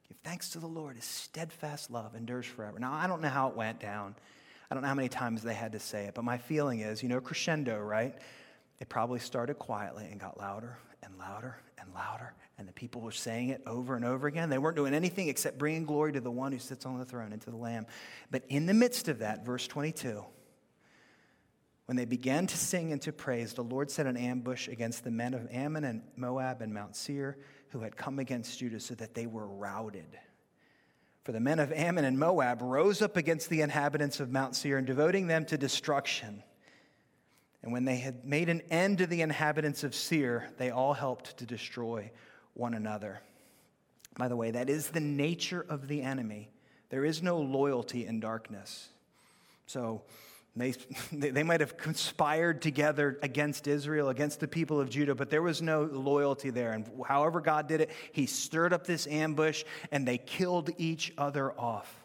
give 0.07 0.17
thanks 0.23 0.49
to 0.53 0.59
the 0.59 0.65
Lord. 0.65 0.95
His 0.95 1.05
steadfast 1.05 1.91
love 1.91 2.15
endures 2.15 2.47
forever. 2.47 2.79
Now, 2.79 2.91
I 2.91 3.05
don't 3.05 3.21
know 3.21 3.29
how 3.29 3.49
it 3.49 3.55
went 3.55 3.79
down. 3.79 4.15
I 4.71 4.73
don't 4.73 4.81
know 4.81 4.89
how 4.89 4.95
many 4.95 5.09
times 5.09 5.43
they 5.43 5.53
had 5.53 5.73
to 5.73 5.79
say 5.79 6.05
it, 6.05 6.15
but 6.15 6.23
my 6.23 6.39
feeling 6.39 6.79
is, 6.79 7.03
you 7.03 7.09
know, 7.09 7.21
crescendo, 7.21 7.79
right? 7.79 8.15
It 8.79 8.89
probably 8.89 9.19
started 9.19 9.59
quietly 9.59 10.07
and 10.09 10.19
got 10.19 10.39
louder 10.39 10.79
and 11.03 11.15
louder 11.19 11.57
and 11.77 11.93
louder, 11.93 12.33
and 12.59 12.67
the 12.67 12.73
people 12.73 12.99
were 12.99 13.11
saying 13.11 13.49
it 13.49 13.61
over 13.65 13.95
and 13.95 14.03
over 14.03 14.27
again. 14.27 14.49
They 14.49 14.57
weren't 14.57 14.75
doing 14.75 14.93
anything 14.93 15.29
except 15.29 15.57
bringing 15.57 15.85
glory 15.85 16.11
to 16.11 16.19
the 16.19 16.29
one 16.29 16.51
who 16.51 16.59
sits 16.59 16.85
on 16.85 16.99
the 16.99 17.05
throne 17.05 17.31
and 17.31 17.41
to 17.43 17.49
the 17.49 17.55
Lamb. 17.55 17.87
But 18.29 18.43
in 18.49 18.65
the 18.65 18.73
midst 18.73 19.07
of 19.07 19.19
that, 19.19 19.45
verse 19.45 19.65
22, 19.65 20.25
when 21.85 21.95
they 21.95 22.03
began 22.03 22.47
to 22.47 22.57
sing 22.57 22.91
and 22.91 23.01
to 23.03 23.13
praise, 23.13 23.53
the 23.53 23.63
Lord 23.63 23.89
set 23.89 24.07
an 24.07 24.17
ambush 24.17 24.67
against 24.67 25.05
the 25.05 25.09
men 25.09 25.33
of 25.33 25.47
Ammon 25.51 25.85
and 25.85 26.01
Moab 26.17 26.61
and 26.61 26.73
Mount 26.73 26.97
Seir 26.97 27.37
who 27.69 27.79
had 27.79 27.95
come 27.95 28.19
against 28.19 28.59
Judah 28.59 28.81
so 28.81 28.93
that 28.95 29.13
they 29.13 29.25
were 29.25 29.47
routed. 29.47 30.19
For 31.23 31.31
the 31.31 31.39
men 31.39 31.59
of 31.59 31.71
Ammon 31.71 32.03
and 32.03 32.19
Moab 32.19 32.61
rose 32.61 33.01
up 33.01 33.15
against 33.15 33.49
the 33.49 33.61
inhabitants 33.61 34.19
of 34.19 34.31
Mount 34.31 34.57
Seir 34.57 34.77
and 34.77 34.85
devoting 34.85 35.27
them 35.27 35.45
to 35.45 35.57
destruction. 35.57 36.43
And 37.63 37.71
when 37.71 37.85
they 37.85 37.97
had 37.97 38.25
made 38.25 38.49
an 38.49 38.61
end 38.69 38.97
to 38.97 39.07
the 39.07 39.21
inhabitants 39.21 39.85
of 39.85 39.95
Seir, 39.95 40.49
they 40.57 40.71
all 40.71 40.93
helped 40.93 41.37
to 41.37 41.45
destroy 41.45 42.11
one 42.59 42.73
another. 42.73 43.21
By 44.17 44.27
the 44.27 44.35
way, 44.35 44.51
that 44.51 44.69
is 44.69 44.89
the 44.89 44.99
nature 44.99 45.65
of 45.69 45.87
the 45.87 46.01
enemy. 46.01 46.49
There 46.89 47.05
is 47.05 47.23
no 47.23 47.39
loyalty 47.39 48.05
in 48.05 48.19
darkness. 48.19 48.89
So, 49.65 50.01
they, 50.55 50.73
they 51.11 51.43
might 51.43 51.61
have 51.61 51.77
conspired 51.77 52.61
together 52.61 53.17
against 53.21 53.67
Israel, 53.67 54.09
against 54.09 54.39
the 54.39 54.47
people 54.47 54.79
of 54.79 54.89
Judah, 54.89 55.15
but 55.15 55.29
there 55.29 55.41
was 55.41 55.61
no 55.61 55.83
loyalty 55.83 56.49
there. 56.49 56.73
And 56.73 56.89
however 57.07 57.39
God 57.39 57.67
did 57.67 57.81
it, 57.81 57.91
He 58.11 58.25
stirred 58.25 58.73
up 58.73 58.85
this 58.85 59.07
ambush 59.07 59.63
and 59.91 60.07
they 60.07 60.17
killed 60.17 60.71
each 60.77 61.13
other 61.17 61.57
off. 61.57 62.03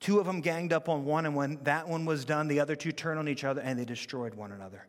Two 0.00 0.20
of 0.20 0.26
them 0.26 0.40
ganged 0.40 0.72
up 0.72 0.88
on 0.88 1.04
one, 1.04 1.26
and 1.26 1.34
when 1.34 1.58
that 1.64 1.88
one 1.88 2.04
was 2.04 2.24
done, 2.24 2.46
the 2.46 2.60
other 2.60 2.76
two 2.76 2.92
turned 2.92 3.18
on 3.18 3.26
each 3.26 3.42
other 3.42 3.60
and 3.60 3.76
they 3.76 3.84
destroyed 3.84 4.34
one 4.34 4.52
another. 4.52 4.86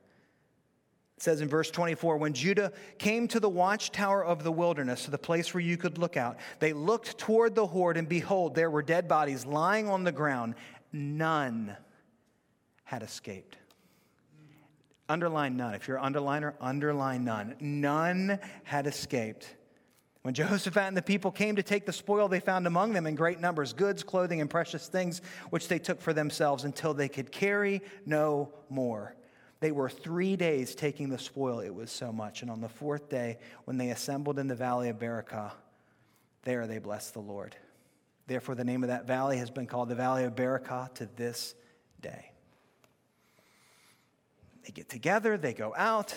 It 1.20 1.24
says 1.24 1.42
in 1.42 1.50
verse 1.50 1.70
24 1.70 2.16
When 2.16 2.32
Judah 2.32 2.72
came 2.98 3.28
to 3.28 3.42
the 3.42 3.50
watchtower 3.50 4.24
of 4.24 4.42
the 4.42 4.54
wilderness, 4.54 5.04
to 5.04 5.12
the 5.12 5.18
place 5.18 5.54
where 5.54 5.60
you 5.60 5.76
could 5.76 5.98
look 5.98 6.16
out, 6.16 6.38
they 6.60 6.72
looked 6.72 7.18
toward 7.18 7.56
the 7.56 7.68
horde, 7.68 7.98
and 7.98 8.08
behold, 8.08 8.56
there 8.56 8.72
were 8.72 8.82
dead 8.82 9.10
bodies 9.10 9.46
lying 9.46 9.90
on 9.90 10.06
the 10.06 10.14
ground. 10.14 10.56
None 10.94 11.76
had 12.86 13.04
escaped. 13.04 13.58
Underline 15.10 15.58
none. 15.58 15.74
If 15.74 15.90
you're 15.90 15.98
an 15.98 16.14
underliner, 16.14 16.54
underline 16.62 17.26
none. 17.26 17.58
None 17.60 18.40
had 18.64 18.88
escaped. 18.88 19.58
When 20.22 20.34
Jehoshaphat 20.34 20.84
and 20.88 20.96
the 20.96 21.02
people 21.02 21.32
came 21.32 21.58
to 21.58 21.64
take 21.64 21.86
the 21.86 21.92
spoil, 21.92 22.30
they 22.30 22.40
found 22.40 22.66
among 22.66 22.94
them 22.94 23.06
in 23.06 23.16
great 23.16 23.42
numbers 23.42 23.74
goods, 23.74 24.04
clothing, 24.04 24.40
and 24.40 24.50
precious 24.50 24.88
things, 24.88 25.22
which 25.50 25.68
they 25.68 25.80
took 25.80 26.00
for 26.00 26.14
themselves 26.14 26.64
until 26.64 26.94
they 26.94 27.10
could 27.10 27.30
carry 27.30 27.82
no 28.06 28.54
more. 28.70 29.18
They 29.60 29.72
were 29.72 29.90
three 29.90 30.36
days 30.36 30.74
taking 30.74 31.10
the 31.10 31.20
spoil, 31.20 31.60
it 31.60 31.74
was 31.74 31.92
so 31.92 32.14
much. 32.14 32.42
And 32.42 32.50
on 32.50 32.62
the 32.62 32.70
fourth 32.70 33.10
day, 33.10 33.38
when 33.66 33.78
they 33.78 33.90
assembled 33.90 34.40
in 34.40 34.48
the 34.48 34.56
valley 34.56 34.90
of 34.90 35.00
Berachah, 35.00 35.52
there 36.44 36.66
they 36.66 36.80
blessed 36.80 37.14
the 37.14 37.20
Lord. 37.20 37.56
Therefore, 38.28 38.56
the 38.56 38.64
name 38.64 38.84
of 38.84 38.90
that 38.90 39.08
valley 39.08 39.38
has 39.38 39.50
been 39.50 39.66
called 39.66 39.90
the 39.90 39.96
Valley 39.96 40.24
of 40.24 40.36
Berachah 40.36 40.94
to 40.96 41.10
this 41.16 41.56
day. 42.00 42.32
They 44.64 44.72
get 44.72 44.88
together, 44.88 45.36
they 45.36 45.54
go 45.54 45.74
out, 45.76 46.14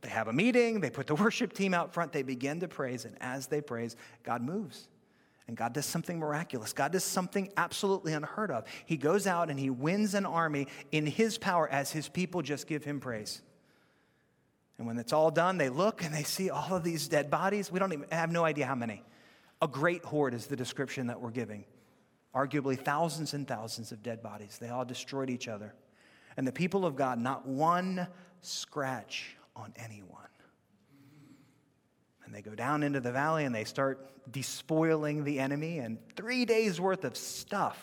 they 0.00 0.08
have 0.08 0.28
a 0.28 0.32
meeting, 0.32 0.80
they 0.80 0.88
put 0.88 1.08
the 1.08 1.14
worship 1.16 1.52
team 1.52 1.74
out 1.74 1.92
front, 1.92 2.12
they 2.12 2.22
begin 2.22 2.60
to 2.60 2.68
praise, 2.68 3.04
and 3.04 3.16
as 3.20 3.48
they 3.48 3.60
praise, 3.60 3.96
God 4.22 4.40
moves. 4.40 4.86
And 5.48 5.56
God 5.56 5.72
does 5.72 5.86
something 5.86 6.18
miraculous. 6.18 6.74
God 6.74 6.92
does 6.92 7.04
something 7.04 7.50
absolutely 7.56 8.12
unheard 8.12 8.50
of. 8.50 8.64
He 8.84 8.98
goes 8.98 9.26
out 9.26 9.48
and 9.48 9.58
he 9.58 9.70
wins 9.70 10.14
an 10.14 10.26
army 10.26 10.68
in 10.92 11.06
his 11.06 11.38
power 11.38 11.66
as 11.68 11.90
his 11.90 12.06
people 12.06 12.42
just 12.42 12.66
give 12.66 12.84
him 12.84 13.00
praise. 13.00 13.40
And 14.76 14.86
when 14.86 14.98
it's 14.98 15.12
all 15.12 15.30
done, 15.30 15.56
they 15.56 15.70
look 15.70 16.04
and 16.04 16.14
they 16.14 16.22
see 16.22 16.50
all 16.50 16.76
of 16.76 16.84
these 16.84 17.08
dead 17.08 17.30
bodies. 17.30 17.72
We 17.72 17.78
don't 17.78 17.94
even 17.94 18.06
have 18.12 18.30
no 18.30 18.44
idea 18.44 18.66
how 18.66 18.74
many. 18.74 19.02
A 19.62 19.66
great 19.66 20.04
horde 20.04 20.34
is 20.34 20.46
the 20.46 20.54
description 20.54 21.08
that 21.08 21.20
we're 21.20 21.30
giving. 21.30 21.64
Arguably 22.34 22.78
thousands 22.78 23.32
and 23.32 23.48
thousands 23.48 23.90
of 23.90 24.02
dead 24.02 24.22
bodies. 24.22 24.58
They 24.60 24.68
all 24.68 24.84
destroyed 24.84 25.30
each 25.30 25.48
other. 25.48 25.74
And 26.36 26.46
the 26.46 26.52
people 26.52 26.84
of 26.84 26.94
God, 26.94 27.18
not 27.18 27.46
one 27.46 28.06
scratch 28.42 29.34
on 29.56 29.72
anyone. 29.76 30.27
And 32.28 32.36
they 32.36 32.42
go 32.42 32.54
down 32.54 32.82
into 32.82 33.00
the 33.00 33.10
valley 33.10 33.46
and 33.46 33.54
they 33.54 33.64
start 33.64 34.10
despoiling 34.30 35.24
the 35.24 35.38
enemy, 35.38 35.78
and 35.78 35.96
three 36.14 36.44
days 36.44 36.78
worth 36.78 37.04
of 37.04 37.16
stuff. 37.16 37.82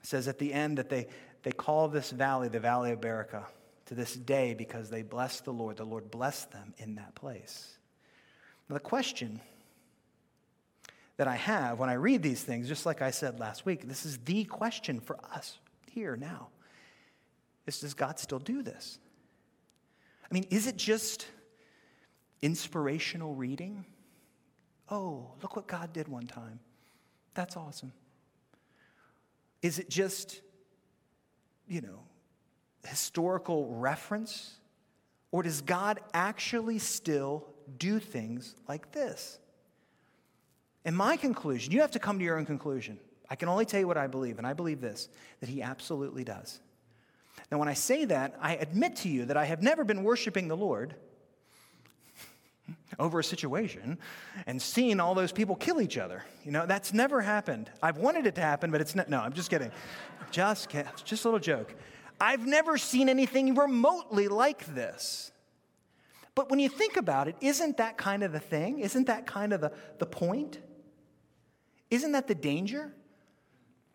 It 0.00 0.06
says 0.06 0.26
at 0.26 0.38
the 0.38 0.54
end 0.54 0.78
that 0.78 0.88
they, 0.88 1.08
they 1.42 1.52
call 1.52 1.88
this 1.88 2.10
valley 2.10 2.48
the 2.48 2.58
Valley 2.58 2.92
of 2.92 3.00
Berachah 3.02 3.44
to 3.84 3.94
this 3.94 4.14
day 4.14 4.54
because 4.54 4.88
they 4.88 5.02
blessed 5.02 5.44
the 5.44 5.52
Lord. 5.52 5.76
The 5.76 5.84
Lord 5.84 6.10
blessed 6.10 6.50
them 6.50 6.72
in 6.78 6.94
that 6.94 7.14
place. 7.14 7.76
Now, 8.70 8.74
the 8.74 8.80
question 8.80 9.42
that 11.18 11.28
I 11.28 11.36
have 11.36 11.78
when 11.78 11.90
I 11.90 11.94
read 11.94 12.22
these 12.22 12.42
things, 12.42 12.68
just 12.68 12.86
like 12.86 13.02
I 13.02 13.10
said 13.10 13.38
last 13.38 13.66
week, 13.66 13.86
this 13.86 14.06
is 14.06 14.16
the 14.24 14.44
question 14.44 15.00
for 15.00 15.18
us 15.34 15.58
here 15.90 16.16
now 16.16 16.48
is 17.66 17.80
does 17.80 17.92
God 17.92 18.18
still 18.18 18.38
do 18.38 18.62
this? 18.62 18.98
I 20.24 20.32
mean, 20.32 20.46
is 20.48 20.66
it 20.66 20.78
just 20.78 21.26
inspirational 22.46 23.34
reading? 23.34 23.84
Oh, 24.88 25.32
look 25.42 25.56
what 25.56 25.66
God 25.66 25.92
did 25.92 26.06
one 26.06 26.28
time. 26.28 26.60
That's 27.34 27.56
awesome. 27.56 27.92
Is 29.62 29.80
it 29.80 29.90
just, 29.90 30.42
you 31.66 31.80
know, 31.80 32.04
historical 32.86 33.74
reference? 33.74 34.54
Or 35.32 35.42
does 35.42 35.60
God 35.60 35.98
actually 36.14 36.78
still 36.78 37.48
do 37.78 37.98
things 37.98 38.54
like 38.68 38.92
this? 38.92 39.40
And 40.84 40.96
my 40.96 41.16
conclusion, 41.16 41.72
you 41.72 41.80
have 41.80 41.90
to 41.90 41.98
come 41.98 42.20
to 42.20 42.24
your 42.24 42.38
own 42.38 42.46
conclusion. 42.46 43.00
I 43.28 43.34
can 43.34 43.48
only 43.48 43.64
tell 43.64 43.80
you 43.80 43.88
what 43.88 43.96
I 43.96 44.06
believe, 44.06 44.38
and 44.38 44.46
I 44.46 44.52
believe 44.52 44.80
this 44.80 45.08
that 45.40 45.48
He 45.48 45.62
absolutely 45.62 46.22
does. 46.22 46.60
Now, 47.50 47.58
when 47.58 47.66
I 47.66 47.74
say 47.74 48.04
that, 48.04 48.36
I 48.40 48.54
admit 48.54 48.94
to 48.98 49.08
you 49.08 49.24
that 49.24 49.36
I 49.36 49.46
have 49.46 49.64
never 49.64 49.82
been 49.82 50.04
worshiping 50.04 50.46
the 50.46 50.56
Lord 50.56 50.94
over 52.98 53.20
a 53.20 53.24
situation 53.24 53.98
and 54.46 54.60
seeing 54.60 55.00
all 55.00 55.14
those 55.14 55.32
people 55.32 55.56
kill 55.56 55.80
each 55.80 55.98
other. 55.98 56.24
You 56.44 56.52
know, 56.52 56.66
that's 56.66 56.92
never 56.92 57.20
happened. 57.20 57.70
I've 57.82 57.98
wanted 57.98 58.26
it 58.26 58.34
to 58.36 58.40
happen, 58.40 58.70
but 58.70 58.80
it's 58.80 58.94
not. 58.94 59.08
No, 59.08 59.20
I'm 59.20 59.32
just 59.32 59.50
kidding. 59.50 59.70
Just, 60.30 60.70
just 61.04 61.24
a 61.24 61.28
little 61.28 61.40
joke. 61.40 61.74
I've 62.20 62.46
never 62.46 62.78
seen 62.78 63.08
anything 63.08 63.54
remotely 63.54 64.28
like 64.28 64.66
this. 64.74 65.32
But 66.34 66.50
when 66.50 66.58
you 66.58 66.68
think 66.68 66.96
about 66.96 67.28
it, 67.28 67.36
isn't 67.40 67.78
that 67.78 67.96
kind 67.96 68.22
of 68.22 68.32
the 68.32 68.40
thing? 68.40 68.80
Isn't 68.80 69.06
that 69.06 69.26
kind 69.26 69.52
of 69.52 69.60
the, 69.60 69.72
the 69.98 70.06
point? 70.06 70.58
Isn't 71.90 72.12
that 72.12 72.26
the 72.26 72.34
danger? 72.34 72.92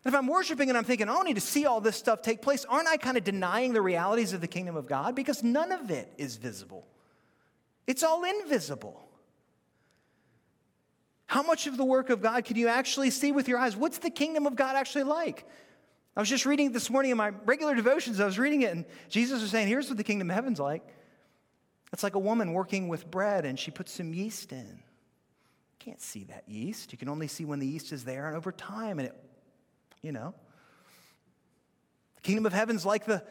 If 0.04 0.14
I'm 0.14 0.26
worshiping 0.26 0.68
and 0.68 0.76
I'm 0.76 0.84
thinking, 0.84 1.08
oh, 1.08 1.20
I 1.20 1.22
need 1.22 1.34
to 1.34 1.40
see 1.40 1.66
all 1.66 1.80
this 1.80 1.96
stuff 1.96 2.22
take 2.22 2.42
place, 2.42 2.64
aren't 2.64 2.88
I 2.88 2.96
kind 2.96 3.16
of 3.16 3.22
denying 3.22 3.72
the 3.72 3.82
realities 3.82 4.32
of 4.32 4.40
the 4.40 4.48
kingdom 4.48 4.76
of 4.76 4.86
God? 4.86 5.14
Because 5.14 5.44
none 5.44 5.70
of 5.70 5.90
it 5.90 6.12
is 6.18 6.36
visible, 6.36 6.84
it's 7.86 8.02
all 8.02 8.24
invisible. 8.24 9.08
How 11.26 11.42
much 11.42 11.66
of 11.66 11.76
the 11.76 11.84
work 11.84 12.10
of 12.10 12.20
God 12.20 12.44
can 12.44 12.56
you 12.56 12.68
actually 12.68 13.10
see 13.10 13.32
with 13.32 13.48
your 13.48 13.58
eyes? 13.58 13.74
What's 13.74 13.98
the 13.98 14.10
kingdom 14.10 14.46
of 14.46 14.54
God 14.54 14.76
actually 14.76 15.04
like? 15.04 15.46
I 16.14 16.20
was 16.20 16.28
just 16.28 16.44
reading 16.44 16.72
this 16.72 16.90
morning 16.90 17.10
in 17.10 17.16
my 17.16 17.30
regular 17.46 17.74
devotions, 17.74 18.20
I 18.20 18.26
was 18.26 18.38
reading 18.38 18.62
it, 18.62 18.72
and 18.72 18.84
Jesus 19.08 19.40
was 19.40 19.50
saying, 19.50 19.66
Here's 19.66 19.88
what 19.88 19.96
the 19.96 20.04
kingdom 20.04 20.28
of 20.28 20.34
heaven's 20.34 20.60
like. 20.60 20.82
It's 21.92 22.02
like 22.02 22.14
a 22.14 22.18
woman 22.18 22.52
working 22.52 22.88
with 22.88 23.10
bread, 23.10 23.44
and 23.44 23.58
she 23.58 23.70
puts 23.70 23.92
some 23.92 24.12
yeast 24.12 24.52
in. 24.52 24.66
You 24.66 25.78
can't 25.78 26.00
see 26.00 26.24
that 26.24 26.44
yeast. 26.46 26.92
You 26.92 26.98
can 26.98 27.08
only 27.08 27.28
see 27.28 27.44
when 27.44 27.58
the 27.58 27.66
yeast 27.66 27.92
is 27.92 28.04
there, 28.04 28.26
and 28.26 28.36
over 28.36 28.52
time, 28.52 28.98
and 28.98 29.08
it, 29.08 29.16
you 30.02 30.12
know. 30.12 30.34
The 32.16 32.22
kingdom 32.22 32.46
of 32.46 32.52
heaven's 32.52 32.84
like 32.84 33.04
the 33.06 33.24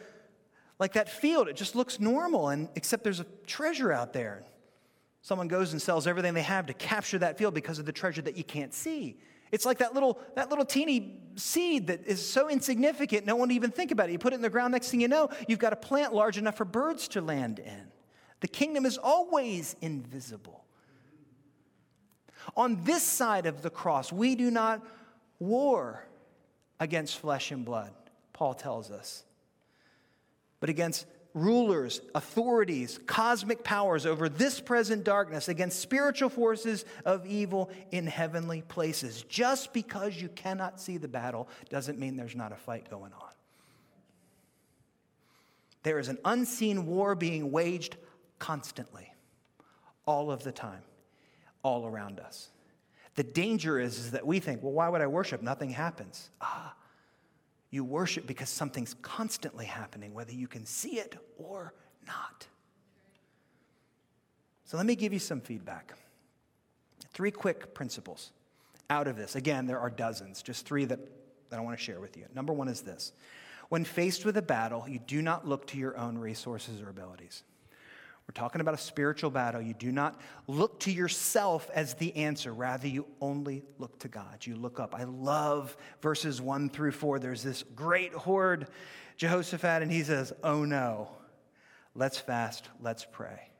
like 0.82 0.94
that 0.94 1.08
field. 1.08 1.46
It 1.46 1.54
just 1.54 1.76
looks 1.76 2.00
normal, 2.00 2.48
and 2.48 2.68
except 2.74 3.04
there's 3.04 3.20
a 3.20 3.26
treasure 3.46 3.92
out 3.92 4.12
there. 4.12 4.42
Someone 5.20 5.46
goes 5.46 5.70
and 5.70 5.80
sells 5.80 6.08
everything 6.08 6.34
they 6.34 6.42
have 6.42 6.66
to 6.66 6.74
capture 6.74 7.20
that 7.20 7.38
field 7.38 7.54
because 7.54 7.78
of 7.78 7.86
the 7.86 7.92
treasure 7.92 8.20
that 8.22 8.36
you 8.36 8.42
can't 8.42 8.74
see. 8.74 9.16
It's 9.52 9.64
like 9.64 9.78
that 9.78 9.94
little, 9.94 10.18
that 10.34 10.50
little 10.50 10.64
teeny 10.64 11.20
seed 11.36 11.86
that 11.86 12.04
is 12.04 12.26
so 12.26 12.50
insignificant, 12.50 13.24
no 13.24 13.36
one 13.36 13.52
even 13.52 13.70
think 13.70 13.92
about 13.92 14.08
it. 14.08 14.12
You 14.12 14.18
put 14.18 14.32
it 14.32 14.36
in 14.36 14.42
the 14.42 14.50
ground, 14.50 14.72
next 14.72 14.90
thing 14.90 15.00
you 15.00 15.06
know, 15.06 15.28
you've 15.46 15.60
got 15.60 15.72
a 15.72 15.76
plant 15.76 16.12
large 16.14 16.36
enough 16.36 16.56
for 16.56 16.64
birds 16.64 17.06
to 17.08 17.20
land 17.20 17.60
in. 17.60 17.92
The 18.40 18.48
kingdom 18.48 18.84
is 18.84 18.98
always 18.98 19.76
invisible. 19.80 20.64
On 22.56 22.82
this 22.82 23.04
side 23.04 23.46
of 23.46 23.62
the 23.62 23.70
cross, 23.70 24.10
we 24.12 24.34
do 24.34 24.50
not 24.50 24.84
war 25.38 26.08
against 26.80 27.20
flesh 27.20 27.52
and 27.52 27.64
blood, 27.64 27.92
Paul 28.32 28.54
tells 28.54 28.90
us, 28.90 29.22
but 30.62 30.70
against 30.70 31.06
rulers, 31.34 32.00
authorities, 32.14 33.00
cosmic 33.06 33.64
powers 33.64 34.06
over 34.06 34.28
this 34.28 34.60
present 34.60 35.02
darkness, 35.02 35.48
against 35.48 35.80
spiritual 35.80 36.28
forces 36.28 36.84
of 37.04 37.26
evil 37.26 37.68
in 37.90 38.06
heavenly 38.06 38.62
places. 38.62 39.24
Just 39.28 39.72
because 39.72 40.22
you 40.22 40.28
cannot 40.28 40.80
see 40.80 40.98
the 40.98 41.08
battle 41.08 41.48
doesn't 41.68 41.98
mean 41.98 42.16
there's 42.16 42.36
not 42.36 42.52
a 42.52 42.56
fight 42.56 42.88
going 42.88 43.12
on. 43.12 43.30
There 45.82 45.98
is 45.98 46.06
an 46.06 46.18
unseen 46.24 46.86
war 46.86 47.16
being 47.16 47.50
waged 47.50 47.96
constantly, 48.38 49.12
all 50.06 50.30
of 50.30 50.44
the 50.44 50.52
time, 50.52 50.82
all 51.64 51.88
around 51.88 52.20
us. 52.20 52.50
The 53.16 53.24
danger 53.24 53.80
is, 53.80 53.98
is 53.98 54.10
that 54.12 54.24
we 54.24 54.38
think, 54.38 54.62
well, 54.62 54.74
why 54.74 54.88
would 54.88 55.00
I 55.00 55.08
worship? 55.08 55.42
Nothing 55.42 55.70
happens. 55.70 56.30
Ah, 56.40 56.76
you 57.72 57.82
worship 57.82 58.26
because 58.26 58.50
something's 58.50 58.94
constantly 59.02 59.64
happening, 59.64 60.14
whether 60.14 60.32
you 60.32 60.46
can 60.46 60.64
see 60.66 60.98
it 60.98 61.16
or 61.38 61.72
not. 62.06 62.46
So 64.66 64.76
let 64.76 64.86
me 64.86 64.94
give 64.94 65.12
you 65.12 65.18
some 65.18 65.40
feedback. 65.40 65.94
Three 67.12 67.30
quick 67.30 67.74
principles 67.74 68.30
out 68.90 69.08
of 69.08 69.16
this. 69.16 69.36
Again, 69.36 69.66
there 69.66 69.80
are 69.80 69.90
dozens, 69.90 70.42
just 70.42 70.66
three 70.66 70.84
that, 70.84 71.00
that 71.48 71.58
I 71.58 71.62
want 71.62 71.76
to 71.76 71.82
share 71.82 71.98
with 71.98 72.16
you. 72.16 72.26
Number 72.34 72.52
one 72.52 72.68
is 72.68 72.82
this 72.82 73.12
when 73.70 73.84
faced 73.84 74.26
with 74.26 74.36
a 74.36 74.42
battle, 74.42 74.84
you 74.86 74.98
do 74.98 75.22
not 75.22 75.48
look 75.48 75.66
to 75.68 75.78
your 75.78 75.96
own 75.96 76.18
resources 76.18 76.82
or 76.82 76.90
abilities. 76.90 77.42
We're 78.28 78.34
talking 78.34 78.60
about 78.60 78.74
a 78.74 78.78
spiritual 78.78 79.30
battle. 79.30 79.60
You 79.60 79.74
do 79.74 79.90
not 79.90 80.20
look 80.46 80.80
to 80.80 80.92
yourself 80.92 81.68
as 81.74 81.94
the 81.94 82.14
answer. 82.16 82.52
Rather, 82.52 82.86
you 82.86 83.06
only 83.20 83.62
look 83.78 83.98
to 84.00 84.08
God. 84.08 84.46
You 84.46 84.56
look 84.56 84.78
up. 84.78 84.94
I 84.94 85.04
love 85.04 85.76
verses 86.00 86.40
one 86.40 86.70
through 86.70 86.92
four. 86.92 87.18
There's 87.18 87.42
this 87.42 87.64
great 87.74 88.12
horde, 88.12 88.68
Jehoshaphat, 89.16 89.82
and 89.82 89.90
he 89.90 90.02
says, 90.04 90.32
Oh 90.42 90.64
no, 90.64 91.08
let's 91.94 92.18
fast, 92.18 92.68
let's 92.80 93.04
pray, 93.10 93.50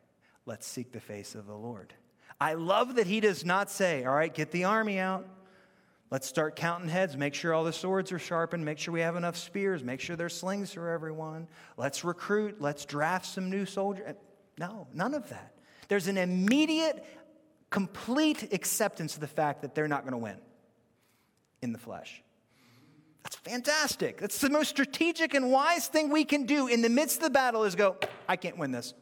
let's 0.46 0.66
seek 0.66 0.92
the 0.92 1.00
face 1.00 1.34
of 1.34 1.46
the 1.46 1.56
Lord. 1.56 1.92
I 2.40 2.54
love 2.54 2.96
that 2.96 3.06
he 3.06 3.20
does 3.20 3.44
not 3.44 3.70
say, 3.70 4.04
All 4.04 4.14
right, 4.14 4.32
get 4.32 4.52
the 4.52 4.64
army 4.64 4.98
out. 4.98 5.26
Let's 6.12 6.28
start 6.28 6.56
counting 6.56 6.90
heads. 6.90 7.16
Make 7.16 7.32
sure 7.32 7.54
all 7.54 7.64
the 7.64 7.72
swords 7.72 8.12
are 8.12 8.18
sharpened. 8.18 8.64
Make 8.66 8.78
sure 8.78 8.92
we 8.92 9.00
have 9.00 9.16
enough 9.16 9.34
spears. 9.36 9.82
Make 9.82 9.98
sure 9.98 10.14
there's 10.14 10.36
slings 10.36 10.70
for 10.70 10.90
everyone. 10.90 11.48
Let's 11.78 12.04
recruit. 12.04 12.60
Let's 12.60 12.84
draft 12.84 13.24
some 13.24 13.48
new 13.48 13.64
soldiers. 13.64 14.14
No, 14.58 14.86
none 14.92 15.14
of 15.14 15.28
that. 15.30 15.54
There's 15.88 16.06
an 16.06 16.18
immediate, 16.18 17.04
complete 17.70 18.52
acceptance 18.52 19.14
of 19.14 19.20
the 19.20 19.26
fact 19.26 19.62
that 19.62 19.74
they're 19.74 19.88
not 19.88 20.02
going 20.02 20.12
to 20.12 20.18
win 20.18 20.38
in 21.62 21.72
the 21.72 21.78
flesh. 21.78 22.22
That's 23.22 23.36
fantastic. 23.36 24.18
That's 24.18 24.38
the 24.38 24.50
most 24.50 24.68
strategic 24.68 25.34
and 25.34 25.50
wise 25.50 25.86
thing 25.86 26.10
we 26.10 26.24
can 26.24 26.44
do 26.44 26.66
in 26.66 26.82
the 26.82 26.88
midst 26.88 27.18
of 27.18 27.24
the 27.24 27.30
battle 27.30 27.64
is 27.64 27.74
go, 27.74 27.96
I 28.28 28.36
can't 28.36 28.58
win 28.58 28.72
this. 28.72 28.94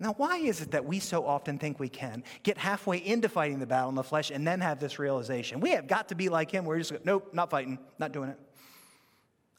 Now, 0.00 0.14
why 0.16 0.38
is 0.38 0.60
it 0.60 0.70
that 0.70 0.84
we 0.84 1.00
so 1.00 1.26
often 1.26 1.58
think 1.58 1.80
we 1.80 1.88
can 1.88 2.22
get 2.44 2.56
halfway 2.56 2.98
into 2.98 3.28
fighting 3.28 3.58
the 3.58 3.66
battle 3.66 3.88
in 3.88 3.96
the 3.96 4.04
flesh 4.04 4.30
and 4.30 4.46
then 4.46 4.60
have 4.60 4.78
this 4.78 4.98
realization? 4.98 5.60
We 5.60 5.70
have 5.70 5.88
got 5.88 6.08
to 6.08 6.14
be 6.14 6.28
like 6.28 6.52
him. 6.52 6.64
We're 6.64 6.78
just, 6.78 7.04
nope, 7.04 7.30
not 7.32 7.50
fighting, 7.50 7.78
not 7.98 8.12
doing 8.12 8.30
it. 8.30 8.38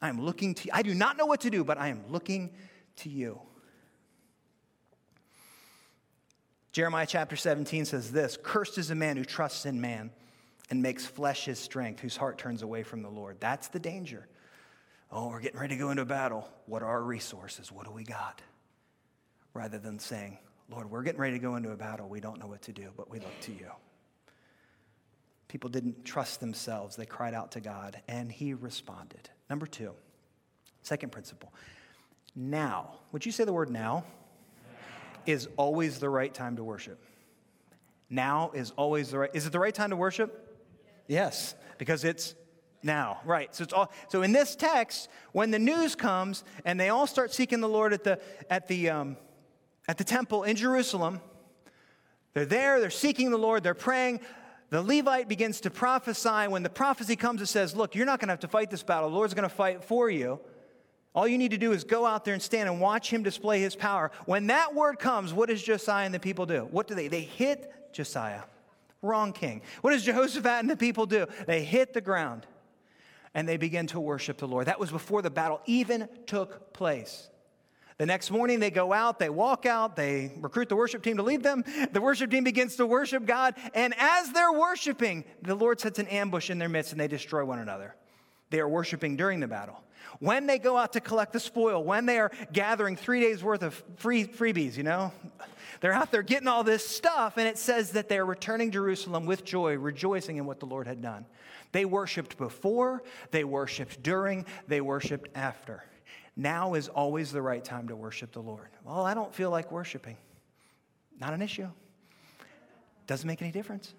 I 0.01 0.07
am 0.07 0.21
looking 0.21 0.53
to. 0.55 0.69
I 0.73 0.81
do 0.81 0.95
not 0.95 1.17
know 1.17 1.25
what 1.25 1.41
to 1.41 1.49
do, 1.49 1.65
but 1.65 1.77
I 1.77 1.89
am 1.89 2.03
looking 2.07 2.51
to 2.97 3.09
you. 3.09 3.41
Jeremiah 6.79 7.05
chapter 7.05 7.35
17 7.35 7.83
says 7.83 8.09
this 8.09 8.37
Cursed 8.41 8.77
is 8.77 8.89
a 8.89 8.95
man 8.95 9.17
who 9.17 9.25
trusts 9.25 9.65
in 9.65 9.81
man 9.81 10.11
and 10.69 10.81
makes 10.81 11.05
flesh 11.05 11.43
his 11.43 11.59
strength, 11.59 11.99
whose 11.99 12.15
heart 12.15 12.37
turns 12.37 12.61
away 12.61 12.83
from 12.83 13.01
the 13.01 13.09
Lord. 13.09 13.35
That's 13.41 13.67
the 13.67 13.79
danger. 13.79 14.25
Oh, 15.11 15.27
we're 15.27 15.41
getting 15.41 15.59
ready 15.59 15.75
to 15.75 15.77
go 15.77 15.91
into 15.91 16.05
battle. 16.05 16.47
What 16.67 16.81
are 16.81 16.87
our 16.87 17.03
resources? 17.03 17.69
What 17.69 17.83
do 17.83 17.91
we 17.91 18.05
got? 18.05 18.41
Rather 19.53 19.77
than 19.77 19.99
saying, 19.99 20.37
Lord, 20.69 20.89
we're 20.89 21.03
getting 21.03 21.19
ready 21.19 21.33
to 21.33 21.39
go 21.39 21.57
into 21.57 21.71
a 21.71 21.75
battle. 21.75 22.07
We 22.07 22.21
don't 22.21 22.39
know 22.39 22.47
what 22.47 22.61
to 22.61 22.71
do, 22.71 22.91
but 22.95 23.11
we 23.11 23.19
look 23.19 23.37
to 23.41 23.51
you. 23.51 23.71
People 25.49 25.69
didn't 25.69 26.05
trust 26.05 26.39
themselves. 26.39 26.95
They 26.95 27.05
cried 27.05 27.33
out 27.33 27.51
to 27.51 27.59
God, 27.59 28.01
and 28.07 28.31
He 28.31 28.53
responded. 28.53 29.29
Number 29.49 29.65
two, 29.65 29.91
second 30.83 31.11
principle. 31.11 31.53
Now, 32.37 32.99
would 33.11 33.25
you 33.25 33.33
say 33.33 33.43
the 33.43 33.51
word 33.51 33.69
now? 33.69 34.05
Is 35.25 35.47
always 35.57 35.99
the 35.99 36.09
right 36.09 36.33
time 36.33 36.55
to 36.57 36.63
worship. 36.63 37.03
Now 38.09 38.51
is 38.53 38.71
always 38.71 39.11
the 39.11 39.19
right. 39.19 39.29
Is 39.33 39.45
it 39.45 39.51
the 39.51 39.59
right 39.59 39.73
time 39.73 39.91
to 39.91 39.95
worship? 39.95 40.57
Yes, 41.07 41.55
because 41.77 42.03
it's 42.03 42.35
now, 42.81 43.19
right? 43.25 43.53
So 43.55 43.63
it's 43.63 43.73
all. 43.73 43.91
So 44.07 44.21
in 44.21 44.31
this 44.31 44.55
text, 44.55 45.09
when 45.31 45.51
the 45.51 45.59
news 45.59 45.95
comes 45.95 46.43
and 46.65 46.79
they 46.79 46.89
all 46.89 47.07
start 47.07 47.33
seeking 47.33 47.61
the 47.61 47.69
Lord 47.69 47.93
at 47.93 48.03
the 48.03 48.19
at 48.49 48.67
the 48.67 48.89
um, 48.89 49.17
at 49.87 49.97
the 49.97 50.03
temple 50.03 50.43
in 50.43 50.55
Jerusalem, 50.55 51.21
they're 52.33 52.45
there. 52.45 52.79
They're 52.79 52.89
seeking 52.89 53.31
the 53.31 53.37
Lord. 53.37 53.63
They're 53.63 53.73
praying. 53.73 54.21
The 54.69 54.81
Levite 54.81 55.27
begins 55.27 55.61
to 55.61 55.71
prophesy. 55.71 56.47
When 56.47 56.63
the 56.63 56.69
prophecy 56.69 57.15
comes, 57.15 57.41
it 57.41 57.47
says, 57.47 57.75
"Look, 57.75 57.95
you're 57.95 58.05
not 58.05 58.19
going 58.19 58.27
to 58.27 58.33
have 58.33 58.39
to 58.41 58.47
fight 58.47 58.69
this 58.69 58.83
battle. 58.83 59.09
The 59.09 59.15
Lord's 59.15 59.33
going 59.33 59.49
to 59.49 59.55
fight 59.55 59.83
for 59.83 60.09
you." 60.09 60.39
All 61.15 61.27
you 61.27 61.37
need 61.37 61.51
to 61.51 61.57
do 61.57 61.71
is 61.71 61.83
go 61.83 62.05
out 62.05 62.23
there 62.23 62.33
and 62.33 62.43
stand 62.43 62.69
and 62.69 62.79
watch 62.79 63.11
him 63.11 63.23
display 63.23 63.59
his 63.61 63.75
power. 63.75 64.11
When 64.25 64.47
that 64.47 64.75
word 64.75 64.99
comes, 64.99 65.33
what 65.33 65.49
does 65.49 65.61
Josiah 65.61 66.05
and 66.05 66.13
the 66.13 66.19
people 66.19 66.45
do? 66.45 66.67
What 66.71 66.87
do 66.87 66.95
they? 66.95 67.07
They 67.07 67.21
hit 67.21 67.93
Josiah. 67.93 68.43
Wrong 69.01 69.33
king. 69.33 69.61
What 69.81 69.91
does 69.91 70.03
Jehoshaphat 70.03 70.59
and 70.59 70.69
the 70.69 70.77
people 70.77 71.05
do? 71.05 71.25
They 71.47 71.63
hit 71.63 71.93
the 71.93 72.01
ground 72.01 72.45
and 73.33 73.47
they 73.47 73.57
begin 73.57 73.87
to 73.87 73.99
worship 73.99 74.37
the 74.37 74.47
Lord. 74.47 74.67
That 74.67 74.79
was 74.79 74.91
before 74.91 75.21
the 75.21 75.29
battle 75.29 75.61
even 75.65 76.07
took 76.25 76.73
place. 76.73 77.29
The 77.97 78.05
next 78.05 78.31
morning, 78.31 78.61
they 78.61 78.71
go 78.71 78.93
out, 78.93 79.19
they 79.19 79.29
walk 79.29 79.65
out, 79.65 79.97
they 79.97 80.31
recruit 80.39 80.69
the 80.69 80.75
worship 80.75 81.03
team 81.03 81.17
to 81.17 81.23
lead 81.23 81.43
them. 81.43 81.65
The 81.91 81.99
worship 81.99 82.31
team 82.31 82.45
begins 82.45 82.77
to 82.77 82.87
worship 82.87 83.25
God. 83.25 83.55
And 83.73 83.93
as 83.97 84.31
they're 84.31 84.53
worshiping, 84.53 85.25
the 85.41 85.55
Lord 85.55 85.81
sets 85.81 85.99
an 85.99 86.07
ambush 86.07 86.49
in 86.49 86.59
their 86.59 86.69
midst 86.69 86.93
and 86.93 87.01
they 87.01 87.09
destroy 87.09 87.43
one 87.43 87.59
another. 87.59 87.95
They 88.51 88.61
are 88.61 88.69
worshiping 88.69 89.17
during 89.17 89.41
the 89.41 89.47
battle. 89.47 89.83
When 90.19 90.47
they 90.47 90.57
go 90.57 90.77
out 90.77 90.93
to 90.93 90.99
collect 90.99 91.33
the 91.33 91.39
spoil, 91.39 91.83
when 91.83 92.05
they 92.05 92.19
are 92.19 92.31
gathering 92.51 92.95
three 92.95 93.21
days 93.21 93.43
worth 93.43 93.61
of 93.61 93.81
free 93.97 94.25
freebies, 94.25 94.75
you 94.75 94.83
know, 94.83 95.13
they're 95.81 95.93
out 95.93 96.11
there 96.11 96.23
getting 96.23 96.47
all 96.47 96.63
this 96.63 96.85
stuff, 96.85 97.37
and 97.37 97.47
it 97.47 97.57
says 97.57 97.91
that 97.91 98.09
they're 98.09 98.25
returning 98.25 98.71
Jerusalem 98.71 99.25
with 99.25 99.45
joy, 99.45 99.77
rejoicing 99.77 100.37
in 100.37 100.45
what 100.45 100.59
the 100.59 100.65
Lord 100.65 100.87
had 100.87 101.01
done. 101.01 101.25
They 101.71 101.85
worshiped 101.85 102.37
before, 102.37 103.03
they 103.31 103.43
worshiped 103.43 104.01
during, 104.01 104.45
they 104.67 104.81
worshiped 104.81 105.29
after. 105.35 105.83
Now 106.35 106.73
is 106.73 106.87
always 106.87 107.31
the 107.31 107.41
right 107.41 107.63
time 107.63 107.89
to 107.89 107.95
worship 107.95 108.31
the 108.31 108.41
Lord. 108.41 108.69
Well, 108.83 109.05
I 109.05 109.13
don't 109.13 109.33
feel 109.33 109.51
like 109.51 109.71
worshiping. 109.71 110.17
Not 111.19 111.33
an 111.33 111.41
issue. 111.41 111.67
Doesn't 113.07 113.27
make 113.27 113.41
any 113.41 113.51
difference. 113.51 113.93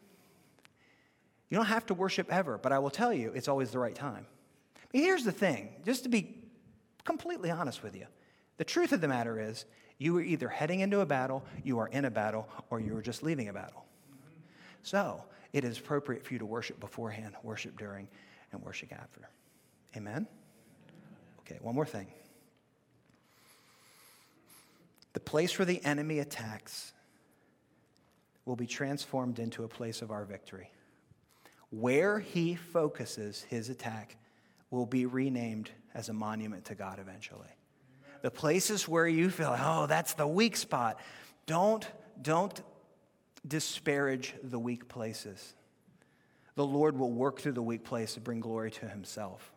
You 1.49 1.57
don't 1.57 1.67
have 1.67 1.87
to 1.87 1.95
worship 1.95 2.33
ever, 2.33 2.59
but 2.59 2.73
I 2.73 2.79
will 2.79 2.91
tell 2.91 3.13
you, 3.13 3.33
it's 3.35 3.49
always 3.49 3.71
the 3.71 3.79
right 3.79 3.95
time. 3.95 4.27
Here's 4.93 5.25
the 5.25 5.33
thing, 5.33 5.71
just 5.85 6.03
to 6.03 6.09
be 6.09 6.39
completely 7.05 7.51
honest 7.51 7.83
with 7.83 7.95
you. 7.95 8.07
The 8.57 8.65
truth 8.65 8.93
of 8.93 9.01
the 9.01 9.09
matter 9.09 9.41
is, 9.41 9.65
you 9.99 10.17
are 10.17 10.23
either 10.23 10.49
heading 10.49 10.81
into 10.81 11.01
a 11.01 11.07
battle, 11.07 11.45
you 11.63 11.79
are 11.79 11.89
in 11.89 12.05
a 12.05 12.11
battle, 12.11 12.49
or 12.71 12.81
you 12.81 12.97
are 12.97 13.03
just 13.03 13.23
leaving 13.23 13.49
a 13.49 13.53
battle. 13.53 13.85
So, 14.83 15.25
it 15.53 15.65
is 15.65 15.79
appropriate 15.79 16.25
for 16.25 16.33
you 16.33 16.39
to 16.39 16.47
worship 16.47 16.81
beforehand, 16.81 17.35
worship 17.43 17.79
during, 17.79 18.09
and 18.53 18.63
worship 18.63 18.93
after. 18.93 19.29
Amen? 19.97 20.27
Okay, 21.41 21.59
one 21.61 21.75
more 21.75 21.87
thing. 21.87 22.07
The 25.13 25.21
place 25.21 25.59
where 25.59 25.67
the 25.67 25.85
enemy 25.85 26.21
attacks 26.21 26.93
will 28.45 28.57
be 28.57 28.67
transformed 28.67 29.39
into 29.39 29.65
a 29.65 29.69
place 29.69 30.03
of 30.03 30.11
our 30.11 30.25
victory. 30.25 30.71
Where 31.71 32.19
he 32.19 32.55
focuses 32.55 33.43
his 33.43 33.69
attack 33.69 34.17
will 34.71 34.87
be 34.87 35.07
renamed 35.07 35.71
as 35.95 36.09
a 36.09 36.13
monument 36.13 36.65
to 36.67 36.75
God 36.75 36.99
eventually. 36.99 37.49
The 38.23 38.31
places 38.31 38.87
where 38.87 39.09
you 39.09 39.31
feel, 39.31 39.57
oh, 39.59 39.87
that's 39.87 40.15
the 40.15 40.27
weak 40.27 40.57
spot, 40.57 41.01
don't, 41.47 41.87
don't 42.21 42.61
disparage 43.47 44.35
the 44.43 44.59
weak 44.59 44.89
places. 44.89 45.55
The 46.55 46.67
Lord 46.67 46.99
will 46.99 47.13
work 47.13 47.41
through 47.41 47.53
the 47.53 47.63
weak 47.63 47.85
place 47.85 48.15
to 48.15 48.21
bring 48.21 48.41
glory 48.41 48.71
to 48.73 48.89
himself. 48.89 49.53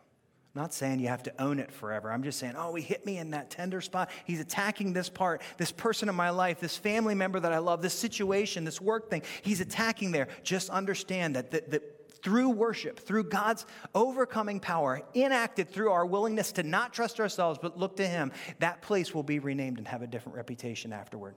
I'm 0.54 0.62
not 0.62 0.72
saying 0.72 1.00
you 1.00 1.08
have 1.08 1.24
to 1.24 1.42
own 1.42 1.58
it 1.58 1.72
forever. 1.72 2.12
I'm 2.12 2.22
just 2.22 2.38
saying, 2.38 2.54
oh, 2.56 2.74
he 2.76 2.82
hit 2.82 3.04
me 3.04 3.18
in 3.18 3.30
that 3.32 3.50
tender 3.50 3.80
spot. 3.80 4.08
He's 4.24 4.38
attacking 4.40 4.92
this 4.92 5.08
part, 5.08 5.42
this 5.58 5.72
person 5.72 6.08
in 6.08 6.14
my 6.14 6.30
life, 6.30 6.60
this 6.60 6.76
family 6.76 7.16
member 7.16 7.40
that 7.40 7.52
I 7.52 7.58
love, 7.58 7.82
this 7.82 7.92
situation, 7.92 8.64
this 8.64 8.80
work 8.80 9.10
thing. 9.10 9.22
He's 9.42 9.60
attacking 9.60 10.12
there. 10.12 10.28
Just 10.44 10.70
understand 10.70 11.34
that, 11.34 11.50
that, 11.50 11.70
that 11.72 11.93
through 12.24 12.48
worship, 12.48 12.98
through 12.98 13.24
God's 13.24 13.66
overcoming 13.94 14.58
power, 14.58 15.02
enacted 15.14 15.70
through 15.70 15.92
our 15.92 16.06
willingness 16.06 16.52
to 16.52 16.62
not 16.62 16.92
trust 16.92 17.20
ourselves 17.20 17.58
but 17.60 17.78
look 17.78 17.96
to 17.96 18.06
Him, 18.06 18.32
that 18.58 18.80
place 18.82 19.14
will 19.14 19.22
be 19.22 19.38
renamed 19.38 19.78
and 19.78 19.86
have 19.86 20.02
a 20.02 20.06
different 20.06 20.34
reputation 20.34 20.92
afterward. 20.92 21.36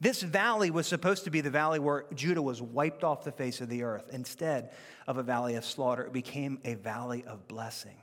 This 0.00 0.22
valley 0.22 0.70
was 0.70 0.86
supposed 0.86 1.24
to 1.24 1.30
be 1.30 1.40
the 1.40 1.50
valley 1.50 1.78
where 1.78 2.06
Judah 2.14 2.40
was 2.40 2.62
wiped 2.62 3.04
off 3.04 3.24
the 3.24 3.32
face 3.32 3.60
of 3.60 3.68
the 3.68 3.82
earth. 3.82 4.08
Instead 4.12 4.70
of 5.06 5.18
a 5.18 5.22
valley 5.22 5.56
of 5.56 5.64
slaughter, 5.64 6.04
it 6.04 6.12
became 6.12 6.58
a 6.64 6.74
valley 6.74 7.24
of 7.26 7.46
blessing. 7.46 7.96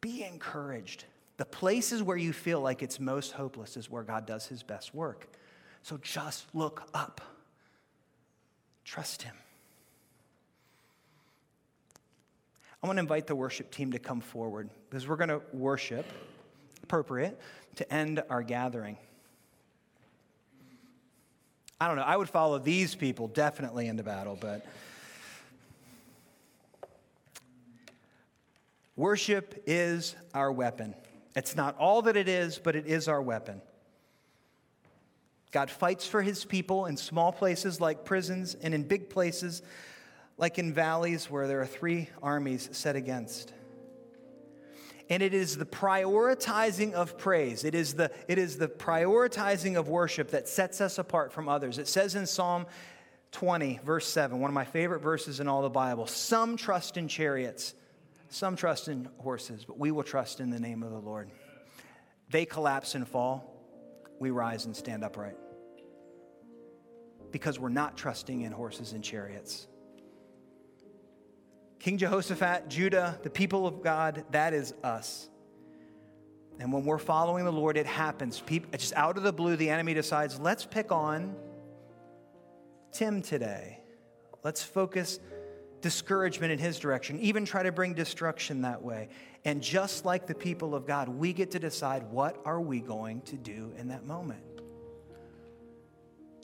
Be 0.00 0.24
encouraged. 0.24 1.04
The 1.36 1.44
places 1.44 2.02
where 2.02 2.16
you 2.16 2.32
feel 2.32 2.60
like 2.60 2.82
it's 2.82 3.00
most 3.00 3.32
hopeless 3.32 3.76
is 3.76 3.90
where 3.90 4.04
God 4.04 4.24
does 4.24 4.46
his 4.46 4.62
best 4.62 4.94
work. 4.94 5.28
So 5.82 5.98
just 5.98 6.46
look 6.54 6.88
up, 6.94 7.20
trust 8.84 9.22
him. 9.22 9.34
I 12.84 12.86
want 12.86 12.98
to 12.98 13.00
invite 13.00 13.26
the 13.26 13.34
worship 13.34 13.70
team 13.70 13.92
to 13.92 13.98
come 13.98 14.20
forward 14.20 14.68
because 14.90 15.08
we're 15.08 15.16
going 15.16 15.30
to 15.30 15.40
worship, 15.54 16.04
appropriate, 16.82 17.40
to 17.76 17.90
end 17.90 18.22
our 18.28 18.42
gathering. 18.42 18.98
I 21.80 21.86
don't 21.86 21.96
know. 21.96 22.02
I 22.02 22.14
would 22.14 22.28
follow 22.28 22.58
these 22.58 22.94
people 22.94 23.28
definitely 23.28 23.86
into 23.86 24.02
battle, 24.02 24.36
but 24.38 24.66
worship 28.96 29.62
is 29.66 30.14
our 30.34 30.52
weapon. 30.52 30.94
It's 31.34 31.56
not 31.56 31.78
all 31.78 32.02
that 32.02 32.18
it 32.18 32.28
is, 32.28 32.58
but 32.58 32.76
it 32.76 32.86
is 32.86 33.08
our 33.08 33.22
weapon. 33.22 33.62
God 35.52 35.70
fights 35.70 36.06
for 36.06 36.20
his 36.20 36.44
people 36.44 36.84
in 36.84 36.98
small 36.98 37.32
places 37.32 37.80
like 37.80 38.04
prisons 38.04 38.54
and 38.56 38.74
in 38.74 38.82
big 38.82 39.08
places 39.08 39.62
like 40.36 40.58
in 40.58 40.72
valleys 40.72 41.30
where 41.30 41.46
there 41.46 41.60
are 41.60 41.66
three 41.66 42.08
armies 42.22 42.68
set 42.72 42.96
against 42.96 43.52
and 45.10 45.22
it 45.22 45.34
is 45.34 45.56
the 45.56 45.66
prioritizing 45.66 46.92
of 46.92 47.18
praise. 47.18 47.64
It 47.64 47.74
is 47.74 47.94
the, 47.94 48.10
it 48.26 48.38
is 48.38 48.56
the 48.56 48.68
prioritizing 48.68 49.76
of 49.78 49.88
worship 49.88 50.30
that 50.30 50.48
sets 50.48 50.80
us 50.80 50.98
apart 50.98 51.32
from 51.32 51.48
others. 51.48 51.78
It 51.78 51.88
says 51.88 52.14
in 52.14 52.26
Psalm 52.26 52.66
20, 53.32 53.80
verse 53.84 54.06
7, 54.06 54.40
one 54.40 54.48
of 54.48 54.54
my 54.54 54.64
favorite 54.64 55.00
verses 55.02 55.40
in 55.40 55.48
all 55.48 55.62
the 55.62 55.70
Bible 55.70 56.06
Some 56.06 56.56
trust 56.56 56.96
in 56.96 57.08
chariots, 57.08 57.74
some 58.28 58.56
trust 58.56 58.88
in 58.88 59.08
horses, 59.18 59.64
but 59.64 59.78
we 59.78 59.90
will 59.90 60.04
trust 60.04 60.40
in 60.40 60.50
the 60.50 60.60
name 60.60 60.82
of 60.82 60.90
the 60.90 60.98
Lord. 60.98 61.30
They 62.30 62.46
collapse 62.46 62.94
and 62.94 63.06
fall, 63.06 63.50
we 64.18 64.30
rise 64.30 64.64
and 64.64 64.74
stand 64.74 65.04
upright. 65.04 65.36
Because 67.30 67.58
we're 67.58 67.68
not 67.68 67.96
trusting 67.96 68.42
in 68.42 68.52
horses 68.52 68.92
and 68.92 69.04
chariots. 69.04 69.66
King 71.84 71.98
Jehoshaphat, 71.98 72.70
Judah, 72.70 73.18
the 73.24 73.28
people 73.28 73.66
of 73.66 73.82
God, 73.82 74.24
that 74.30 74.54
is 74.54 74.72
us. 74.82 75.28
And 76.58 76.72
when 76.72 76.86
we're 76.86 76.96
following 76.96 77.44
the 77.44 77.52
Lord, 77.52 77.76
it 77.76 77.84
happens. 77.84 78.40
People, 78.40 78.70
just 78.72 78.94
out 78.94 79.18
of 79.18 79.22
the 79.22 79.34
blue, 79.34 79.54
the 79.54 79.68
enemy 79.68 79.92
decides, 79.92 80.40
let's 80.40 80.64
pick 80.64 80.90
on 80.90 81.36
Tim 82.90 83.20
today. 83.20 83.80
Let's 84.42 84.62
focus 84.62 85.20
discouragement 85.82 86.52
in 86.52 86.58
his 86.58 86.78
direction, 86.78 87.20
even 87.20 87.44
try 87.44 87.62
to 87.62 87.70
bring 87.70 87.92
destruction 87.92 88.62
that 88.62 88.80
way. 88.80 89.10
And 89.44 89.62
just 89.62 90.06
like 90.06 90.26
the 90.26 90.34
people 90.34 90.74
of 90.74 90.86
God, 90.86 91.10
we 91.10 91.34
get 91.34 91.50
to 91.50 91.58
decide 91.58 92.04
what 92.04 92.40
are 92.46 92.62
we 92.62 92.80
going 92.80 93.20
to 93.26 93.36
do 93.36 93.74
in 93.76 93.88
that 93.88 94.06
moment. 94.06 94.62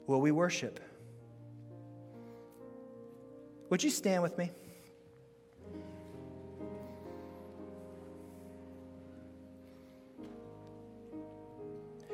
Will 0.05 0.21
we 0.21 0.29
worship? 0.29 0.79
Would 3.71 3.83
you 3.83 3.89
stand 3.89 4.21
with 4.21 4.37
me? 4.37 4.51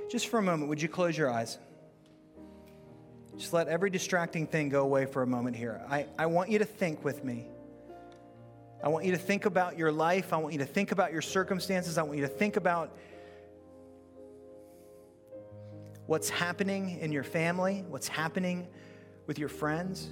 Just 0.10 0.28
for 0.28 0.39
a 0.39 0.41
moment, 0.41 0.70
would 0.70 0.82
you 0.82 0.88
close 0.88 1.17
your 1.17 1.30
eyes? 1.30 1.58
Just 3.38 3.54
let 3.54 3.67
every 3.67 3.89
distracting 3.89 4.48
thing 4.48 4.70
go 4.70 4.82
away 4.84 5.06
for 5.06 5.22
a 5.22 5.28
moment 5.28 5.56
here. 5.56 5.82
I, 5.89 6.08
I 6.17 6.26
want 6.26 6.50
you 6.50 6.60
to 6.60 6.65
think 6.65 7.04
with 7.04 7.24
me. 7.24 7.48
I 8.84 8.89
want 8.89 9.06
you 9.06 9.12
to 9.12 9.17
think 9.17 9.46
about 9.46 9.78
your 9.78 9.91
life. 9.91 10.34
I 10.34 10.38
want 10.38 10.54
you 10.54 10.60
to 10.60 10.65
think 10.65 10.91
about 10.91 11.12
your 11.12 11.22
circumstances. 11.22 11.98
I 11.98 12.04
want 12.04 12.17
you 12.17 12.26
to 12.26 12.32
think 12.32 12.56
about 12.56 12.96
what's 16.06 16.30
happening 16.30 17.00
in 17.00 17.12
your 17.12 17.24
family, 17.24 17.84
what's 17.89 18.08
happening 18.08 18.67
with 19.26 19.38
your 19.38 19.50
friends, 19.50 20.10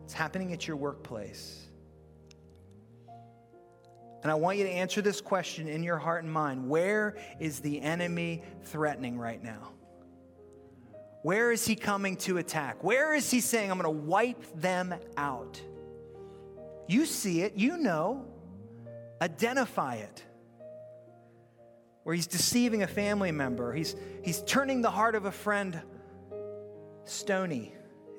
what's 0.00 0.12
happening 0.12 0.52
at 0.52 0.68
your 0.68 0.76
workplace. 0.76 1.66
And 4.22 4.30
I 4.30 4.34
want 4.34 4.58
you 4.58 4.64
to 4.64 4.70
answer 4.70 5.02
this 5.02 5.20
question 5.20 5.66
in 5.68 5.82
your 5.82 5.98
heart 5.98 6.22
and 6.22 6.32
mind 6.32 6.68
Where 6.68 7.16
is 7.40 7.60
the 7.60 7.80
enemy 7.80 8.42
threatening 8.64 9.18
right 9.18 9.42
now? 9.42 9.72
Where 11.22 11.52
is 11.52 11.66
he 11.66 11.76
coming 11.76 12.16
to 12.18 12.38
attack? 12.38 12.82
Where 12.82 13.14
is 13.14 13.30
he 13.30 13.40
saying, 13.40 13.70
I'm 13.70 13.78
going 13.78 13.94
to 13.94 14.04
wipe 14.04 14.60
them 14.60 14.94
out? 15.16 15.60
You 16.88 17.06
see 17.06 17.42
it, 17.42 17.54
you 17.56 17.76
know. 17.76 18.26
Identify 19.20 19.96
it. 19.96 20.24
Where 22.02 22.14
he's 22.14 22.26
deceiving 22.26 22.82
a 22.82 22.88
family 22.88 23.30
member, 23.30 23.72
he's, 23.72 23.94
he's 24.24 24.42
turning 24.42 24.82
the 24.82 24.90
heart 24.90 25.14
of 25.14 25.24
a 25.24 25.30
friend 25.30 25.80
stony, 27.04 27.72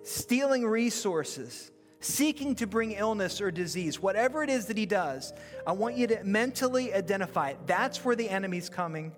stealing 0.03 0.65
resources 0.65 1.72
seeking 2.03 2.55
to 2.55 2.67
bring 2.67 2.91
illness 2.91 3.41
or 3.41 3.51
disease, 3.51 3.99
whatever 3.99 4.43
it 4.43 4.49
is 4.49 4.65
that 4.67 4.77
he 4.77 4.85
does, 4.85 5.33
I 5.65 5.71
want 5.71 5.95
you 5.95 6.07
to 6.07 6.23
mentally 6.23 6.93
identify 6.93 7.49
it. 7.49 7.57
That's 7.65 8.03
where 8.03 8.15
the 8.15 8.29
enemy's 8.29 8.69
coming 8.69 9.13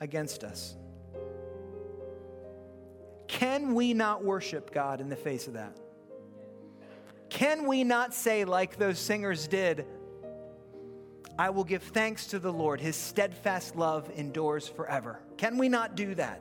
against 0.00 0.44
us. 0.44 0.76
Can 3.28 3.74
we 3.74 3.92
not 3.92 4.24
worship 4.24 4.72
God 4.72 5.00
in 5.00 5.08
the 5.08 5.16
face 5.16 5.46
of 5.46 5.54
that? 5.54 5.76
Can 7.28 7.66
we 7.66 7.84
not 7.84 8.14
say, 8.14 8.44
like 8.44 8.76
those 8.76 8.98
singers 8.98 9.46
did, 9.48 9.84
I 11.38 11.50
will 11.50 11.64
give 11.64 11.82
thanks 11.82 12.28
to 12.28 12.38
the 12.38 12.52
Lord, 12.52 12.80
his 12.80 12.96
steadfast 12.96 13.76
love 13.76 14.10
endures 14.16 14.68
forever? 14.68 15.20
Can 15.36 15.58
we 15.58 15.68
not 15.68 15.96
do 15.96 16.14
that? 16.14 16.40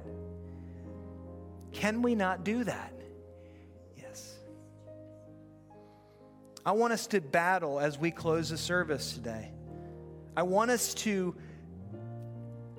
Can 1.73 2.01
we 2.01 2.15
not 2.15 2.45
do 2.45 2.63
that? 2.63 2.93
I 6.65 6.71
want 6.71 6.93
us 6.93 7.05
to 7.07 7.21
battle 7.21 7.79
as 7.79 7.99
we 7.99 8.09
close 8.09 8.49
the 8.49 8.57
service 8.57 9.13
today. 9.13 9.51
I 10.35 10.43
want 10.43 10.71
us 10.71 10.95
to, 10.95 11.35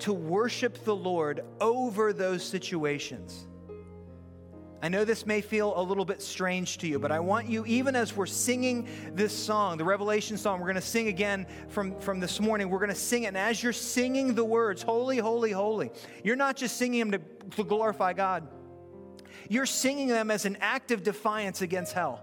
to 0.01 0.13
worship 0.13 0.85
the 0.85 0.97
Lord 0.97 1.45
over 1.61 2.13
those 2.13 2.43
situations. 2.43 3.47
I 4.83 4.89
know 4.89 5.05
this 5.05 5.25
may 5.25 5.41
feel 5.41 5.73
a 5.79 5.81
little 5.81 6.05
bit 6.05 6.21
strange 6.21 6.79
to 6.79 6.89
you, 6.89 6.99
but 6.99 7.11
I 7.11 7.21
want 7.21 7.49
you, 7.49 7.65
even 7.65 7.97
as 7.97 8.15
we're 8.15 8.27
singing 8.27 8.89
this 9.15 9.33
song, 9.33 9.79
the 9.79 9.85
Revelation 9.85 10.37
song, 10.37 10.61
we're 10.61 10.67
going 10.67 10.75
to 10.75 10.83
sing 10.83 11.09
again 11.09 11.47
from, 11.69 11.99
from 12.01 12.21
this 12.21 12.41
morning. 12.41 12.69
We're 12.69 12.79
going 12.79 12.91
to 12.91 12.95
sing 12.95 13.23
it. 13.23 13.29
And 13.29 13.39
as 13.39 13.63
you're 13.63 13.73
singing 13.73 14.35
the 14.35 14.45
words, 14.45 14.83
holy, 14.83 15.17
holy, 15.17 15.53
holy, 15.53 15.93
you're 16.23 16.37
not 16.37 16.57
just 16.57 16.77
singing 16.77 17.09
them 17.09 17.13
to, 17.13 17.57
to 17.57 17.65
glorify 17.65 18.13
God, 18.13 18.49
you're 19.49 19.65
singing 19.65 20.09
them 20.09 20.31
as 20.31 20.45
an 20.45 20.59
act 20.61 20.91
of 20.91 21.03
defiance 21.03 21.63
against 21.63 21.93
hell. 21.93 22.21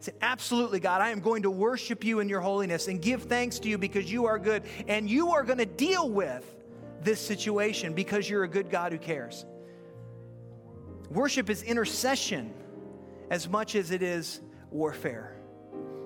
Say, 0.00 0.12
absolutely, 0.22 0.78
God, 0.80 1.00
I 1.00 1.10
am 1.10 1.20
going 1.20 1.42
to 1.42 1.50
worship 1.50 2.04
you 2.04 2.20
in 2.20 2.28
your 2.28 2.40
holiness 2.40 2.86
and 2.88 3.02
give 3.02 3.24
thanks 3.24 3.58
to 3.60 3.68
you 3.68 3.78
because 3.78 4.10
you 4.10 4.26
are 4.26 4.38
good. 4.38 4.62
And 4.86 5.10
you 5.10 5.32
are 5.32 5.42
going 5.42 5.58
to 5.58 5.66
deal 5.66 6.08
with 6.08 6.44
this 7.02 7.20
situation 7.20 7.94
because 7.94 8.28
you're 8.28 8.44
a 8.44 8.48
good 8.48 8.70
God 8.70 8.92
who 8.92 8.98
cares. 8.98 9.44
Worship 11.10 11.50
is 11.50 11.62
intercession 11.62 12.52
as 13.30 13.48
much 13.48 13.74
as 13.74 13.90
it 13.90 14.02
is 14.02 14.40
warfare. 14.70 15.34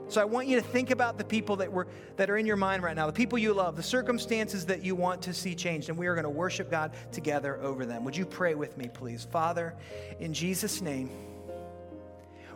So 0.09 0.21
I 0.21 0.25
want 0.25 0.47
you 0.47 0.57
to 0.57 0.67
think 0.67 0.91
about 0.91 1.17
the 1.17 1.25
people 1.25 1.57
that 1.57 1.73
were 1.73 1.87
that 2.17 2.29
are 2.29 2.37
in 2.37 2.45
your 2.45 2.57
mind 2.57 2.83
right 2.83 2.95
now, 2.95 3.07
the 3.07 3.13
people 3.13 3.39
you 3.39 3.55
love, 3.55 3.77
the 3.77 3.83
circumstances 3.83 4.67
that 4.67 4.85
you 4.85 4.95
want 4.95 5.23
to 5.23 5.33
see 5.33 5.55
changed, 5.55 5.89
and 5.89 5.97
we 5.97 6.07
are 6.07 6.15
going 6.15 6.25
to 6.25 6.31
worship 6.31 6.71
God 6.71 6.93
together 7.13 7.61
over 7.63 7.87
them. 7.87 8.05
Would 8.05 8.17
you 8.17 8.27
pray 8.27 8.55
with 8.55 8.77
me, 8.77 8.91
please? 8.93 9.25
Father, 9.25 9.75
in 10.21 10.35
Jesus' 10.35 10.83
name. 10.83 11.11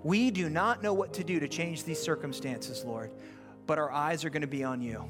We 0.03 0.31
do 0.31 0.49
not 0.49 0.83
know 0.83 0.95
what 0.95 1.13
to 1.15 1.25
do 1.25 1.41
to 1.41 1.49
change 1.49 1.85
these 1.85 2.01
circumstances, 2.01 2.85
Lord, 2.85 3.11
but 3.67 3.79
our 3.79 3.91
eyes 3.91 4.25
are 4.25 4.31
going 4.31 4.43
to 4.43 4.49
be 4.49 4.65
on 4.65 4.81
you. 4.81 5.05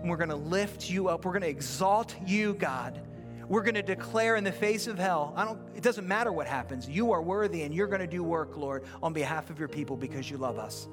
and 0.00 0.08
we're 0.08 0.16
going 0.16 0.30
to 0.30 0.36
lift 0.36 0.88
you 0.88 1.08
up. 1.08 1.24
We're 1.24 1.32
going 1.32 1.42
to 1.42 1.48
exalt 1.48 2.14
you, 2.26 2.54
God. 2.54 3.00
We're 3.48 3.62
going 3.62 3.74
to 3.74 3.82
declare 3.82 4.36
in 4.36 4.44
the 4.44 4.52
face 4.52 4.86
of 4.86 4.98
hell, 4.98 5.34
I 5.36 5.44
don't, 5.44 5.58
it 5.74 5.82
doesn't 5.82 6.06
matter 6.06 6.32
what 6.32 6.46
happens. 6.46 6.88
You 6.88 7.12
are 7.12 7.20
worthy 7.20 7.62
and 7.62 7.74
you're 7.74 7.88
going 7.88 8.00
to 8.00 8.06
do 8.06 8.22
work, 8.22 8.56
Lord, 8.56 8.84
on 9.02 9.12
behalf 9.12 9.50
of 9.50 9.58
your 9.58 9.68
people 9.68 9.96
because 9.96 10.30
you 10.30 10.36
love 10.36 10.58
us. 10.58 10.88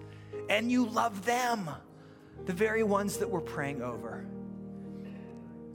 And 0.49 0.71
you 0.71 0.87
love 0.87 1.23
them, 1.23 1.69
the 2.45 2.53
very 2.53 2.83
ones 2.83 3.17
that 3.17 3.29
we're 3.29 3.41
praying 3.41 3.81
over. 3.81 4.25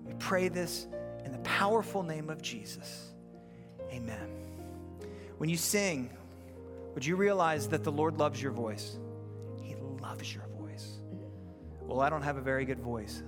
We 0.05 0.15
pray 0.19 0.49
this 0.49 0.87
in 1.25 1.33
the 1.33 1.39
powerful 1.39 2.03
name 2.03 2.29
of 2.31 2.43
Jesus. 2.43 3.13
Amen. 3.93 4.29
When 5.39 5.49
you 5.49 5.57
sing, 5.57 6.11
would 6.95 7.05
you 7.05 7.17
realize 7.17 7.69
that 7.69 7.85
the 7.85 7.93
Lord 7.93 8.19
loves 8.19 8.43
your 8.43 8.53
voice? 8.53 8.99
He 9.63 9.77
loves 10.01 10.35
your 10.35 10.47
voice. 10.59 11.01
Well, 11.81 12.01
I 12.01 12.11
don't 12.11 12.23
have 12.23 12.37
a 12.37 12.43
very 12.43 12.65
good 12.65 12.81
voice. 12.81 13.23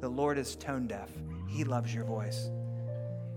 The 0.00 0.08
Lord 0.08 0.38
is 0.38 0.56
tone 0.56 0.86
deaf. 0.86 1.10
He 1.48 1.64
loves 1.64 1.94
your 1.94 2.04
voice. 2.04 2.50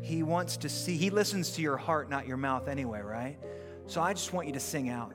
He 0.02 0.24
wants 0.24 0.58
to 0.58 0.70
see, 0.70 0.98
He 0.98 1.10
listens 1.10 1.52
to 1.52 1.62
your 1.62 1.78
heart, 1.78 2.10
not 2.10 2.28
your 2.28 2.38
mouth, 2.38 2.68
anyway, 2.68 3.02
right? 3.02 3.38
So 3.86 4.02
I 4.02 4.14
just 4.14 4.34
want 4.34 4.48
you 4.48 4.54
to 4.54 4.60
sing 4.60 4.90
out. 4.90 5.14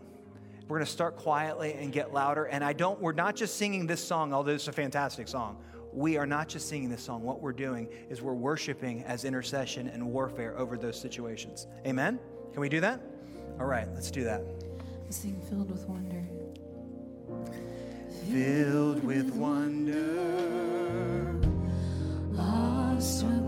We're 0.68 0.76
going 0.76 0.86
to 0.86 0.92
start 0.92 1.16
quietly 1.16 1.72
and 1.72 1.90
get 1.90 2.12
louder. 2.12 2.44
And 2.44 2.62
I 2.62 2.74
don't, 2.74 3.00
we're 3.00 3.12
not 3.12 3.34
just 3.34 3.56
singing 3.56 3.86
this 3.86 4.04
song, 4.04 4.34
although 4.34 4.52
it's 4.52 4.68
a 4.68 4.72
fantastic 4.72 5.26
song. 5.26 5.62
We 5.92 6.18
are 6.18 6.26
not 6.26 6.48
just 6.48 6.68
singing 6.68 6.90
this 6.90 7.02
song. 7.02 7.22
What 7.22 7.40
we're 7.40 7.52
doing 7.52 7.88
is 8.10 8.20
we're 8.20 8.34
worshiping 8.34 9.02
as 9.04 9.24
intercession 9.24 9.88
and 9.88 10.06
warfare 10.06 10.56
over 10.58 10.76
those 10.76 11.00
situations. 11.00 11.66
Amen? 11.86 12.18
Can 12.52 12.60
we 12.60 12.68
do 12.68 12.80
that? 12.80 13.00
All 13.58 13.66
right, 13.66 13.88
let's 13.94 14.10
do 14.10 14.24
that. 14.24 14.42
Sing 15.10 15.40
filled 15.48 15.70
with 15.70 15.86
wonder. 15.86 16.24
Filled 18.30 19.04
with 19.04 19.30
wonder, 19.34 20.04
Awestruck 22.38 23.47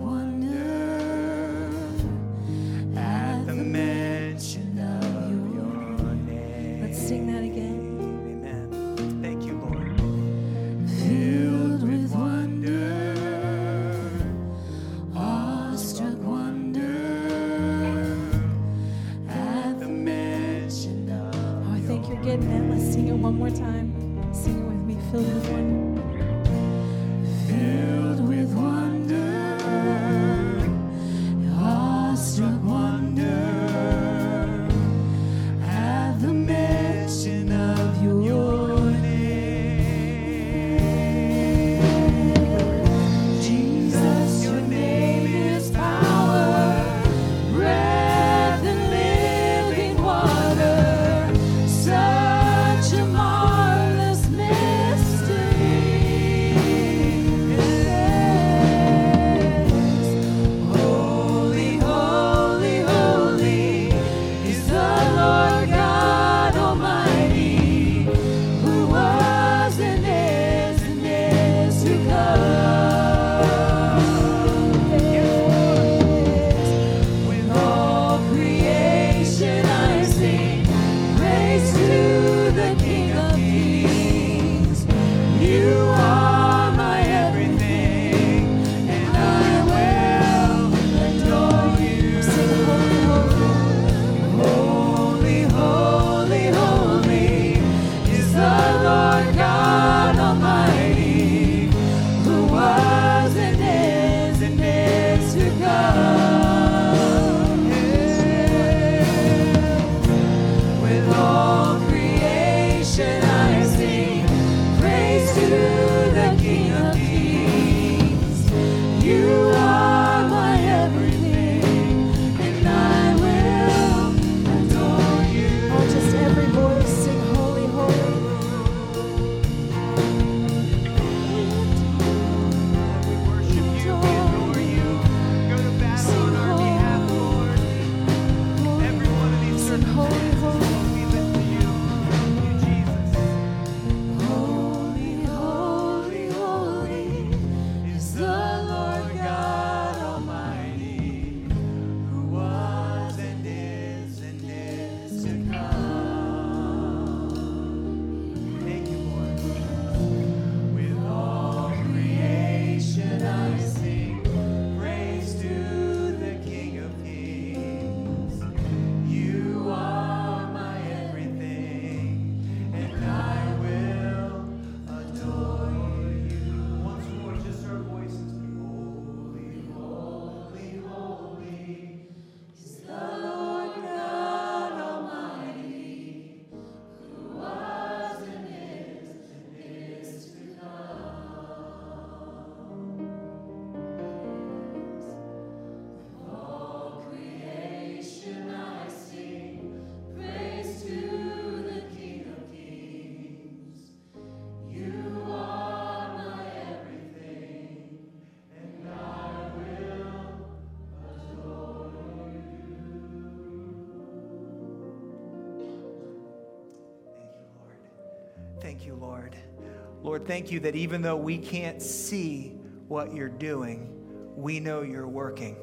Lord, 220.10 220.26
thank 220.26 220.50
you 220.50 220.58
that 220.58 220.74
even 220.74 221.02
though 221.02 221.14
we 221.14 221.38
can't 221.38 221.80
see 221.80 222.58
what 222.88 223.14
you're 223.14 223.28
doing, 223.28 223.94
we 224.34 224.58
know 224.58 224.82
you're 224.82 225.06
working. 225.06 225.56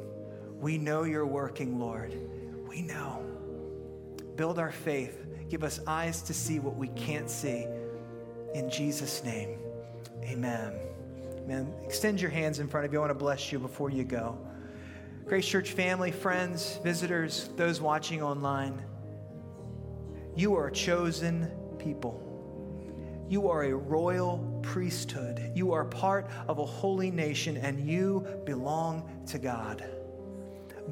We 0.62 0.78
know 0.78 1.04
you're 1.04 1.26
working, 1.26 1.78
Lord. 1.82 2.16
We 2.66 2.82
know. 2.82 3.26
Build 4.38 4.58
our 4.58 4.72
faith. 4.72 5.26
Give 5.50 5.66
us 5.66 5.82
eyes 5.86 6.22
to 6.22 6.34
see 6.34 6.60
what 6.60 6.78
we 6.78 6.88
can't 6.88 7.30
see. 7.30 7.68
In 8.54 8.70
Jesus' 8.70 9.22
name, 9.22 9.60
amen. 10.24 10.80
Man, 11.46 11.74
extend 11.84 12.22
your 12.22 12.32
hands 12.32 12.60
in 12.60 12.70
front 12.70 12.86
of 12.86 12.94
you. 12.94 13.00
I 13.00 13.02
want 13.02 13.10
to 13.10 13.16
bless 13.16 13.52
you 13.52 13.60
before 13.60 13.90
you 13.90 14.06
go. 14.06 14.38
Grace 15.26 15.46
Church 15.46 15.74
family, 15.74 16.14
friends, 16.14 16.80
visitors, 16.86 17.50
those 17.58 17.82
watching 17.82 18.24
online, 18.24 18.82
you 20.38 20.56
are 20.56 20.68
a 20.68 20.72
chosen 20.72 21.52
people. 21.78 22.27
You 23.30 23.50
are 23.50 23.64
a 23.64 23.74
royal 23.74 24.60
priesthood. 24.64 25.52
You 25.54 25.74
are 25.74 25.84
part 25.84 26.30
of 26.48 26.60
a 26.60 26.66
holy 26.66 27.12
nation, 27.12 27.58
and 27.58 27.80
you 27.88 28.26
belong 28.46 29.10
to 29.28 29.38
God. 29.38 29.84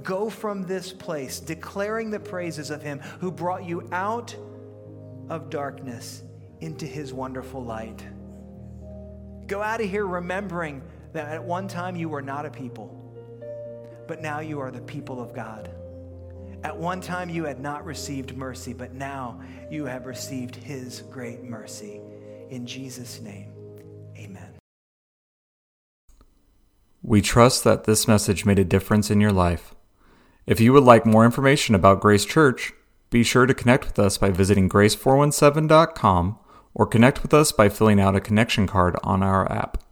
Go 0.04 0.30
from 0.30 0.64
this 0.64 0.92
place 0.92 1.40
declaring 1.40 2.12
the 2.12 2.20
praises 2.20 2.70
of 2.70 2.82
Him 2.82 3.00
who 3.20 3.32
brought 3.32 3.64
you 3.64 3.88
out 3.92 4.36
of 5.30 5.50
darkness 5.50 6.24
into 6.60 6.86
His 6.86 7.14
wonderful 7.14 7.64
light. 7.64 8.06
Go 9.48 9.62
out 9.62 9.80
of 9.80 9.90
here 9.90 10.06
remembering 10.06 10.82
that 11.14 11.30
at 11.30 11.44
one 11.44 11.68
time 11.68 11.96
you 11.96 12.10
were 12.10 12.22
not 12.22 12.46
a 12.46 12.50
people, 12.50 13.02
but 14.08 14.22
now 14.22 14.40
you 14.40 14.60
are 14.60 14.72
the 14.72 14.82
people 14.82 15.22
of 15.22 15.34
God. 15.34 15.70
At 16.64 16.76
one 16.76 17.00
time 17.00 17.30
you 17.30 17.46
had 17.46 17.60
not 17.60 17.86
received 17.86 18.36
mercy, 18.36 18.74
but 18.74 18.94
now 18.94 19.40
you 19.70 19.86
have 19.86 20.06
received 20.06 20.56
His 20.56 21.04
great 21.04 21.44
mercy. 21.44 22.02
In 22.56 22.66
Jesus' 22.66 23.20
name, 23.20 23.51
amen. 24.18 24.53
We 27.03 27.22
trust 27.22 27.66
that 27.66 27.84
this 27.84 28.08
message 28.08 28.45
made 28.45 28.60
a 28.60 28.64
difference 28.64 29.12
in 29.12 29.20
your 29.20 29.34
life. 29.34 29.76
If 30.47 30.62
you 30.62 30.72
would 30.72 30.86
like 30.86 31.06
more 31.06 31.26
information 31.26 31.76
about 31.76 31.99
Grace 31.99 32.24
Church, 32.24 32.72
be 33.10 33.24
sure 33.24 33.45
to 33.45 33.53
connect 33.53 33.86
with 33.86 33.99
us 33.99 34.18
by 34.18 34.30
visiting 34.30 34.70
grace417.com 34.70 36.39
or 36.74 36.88
connect 36.88 37.24
with 37.24 37.34
us 37.34 37.51
by 37.51 37.68
filling 37.68 37.99
out 37.99 38.16
a 38.16 38.22
connection 38.22 38.68
card 38.68 38.95
on 39.03 39.22
our 39.22 39.51
app. 39.51 39.84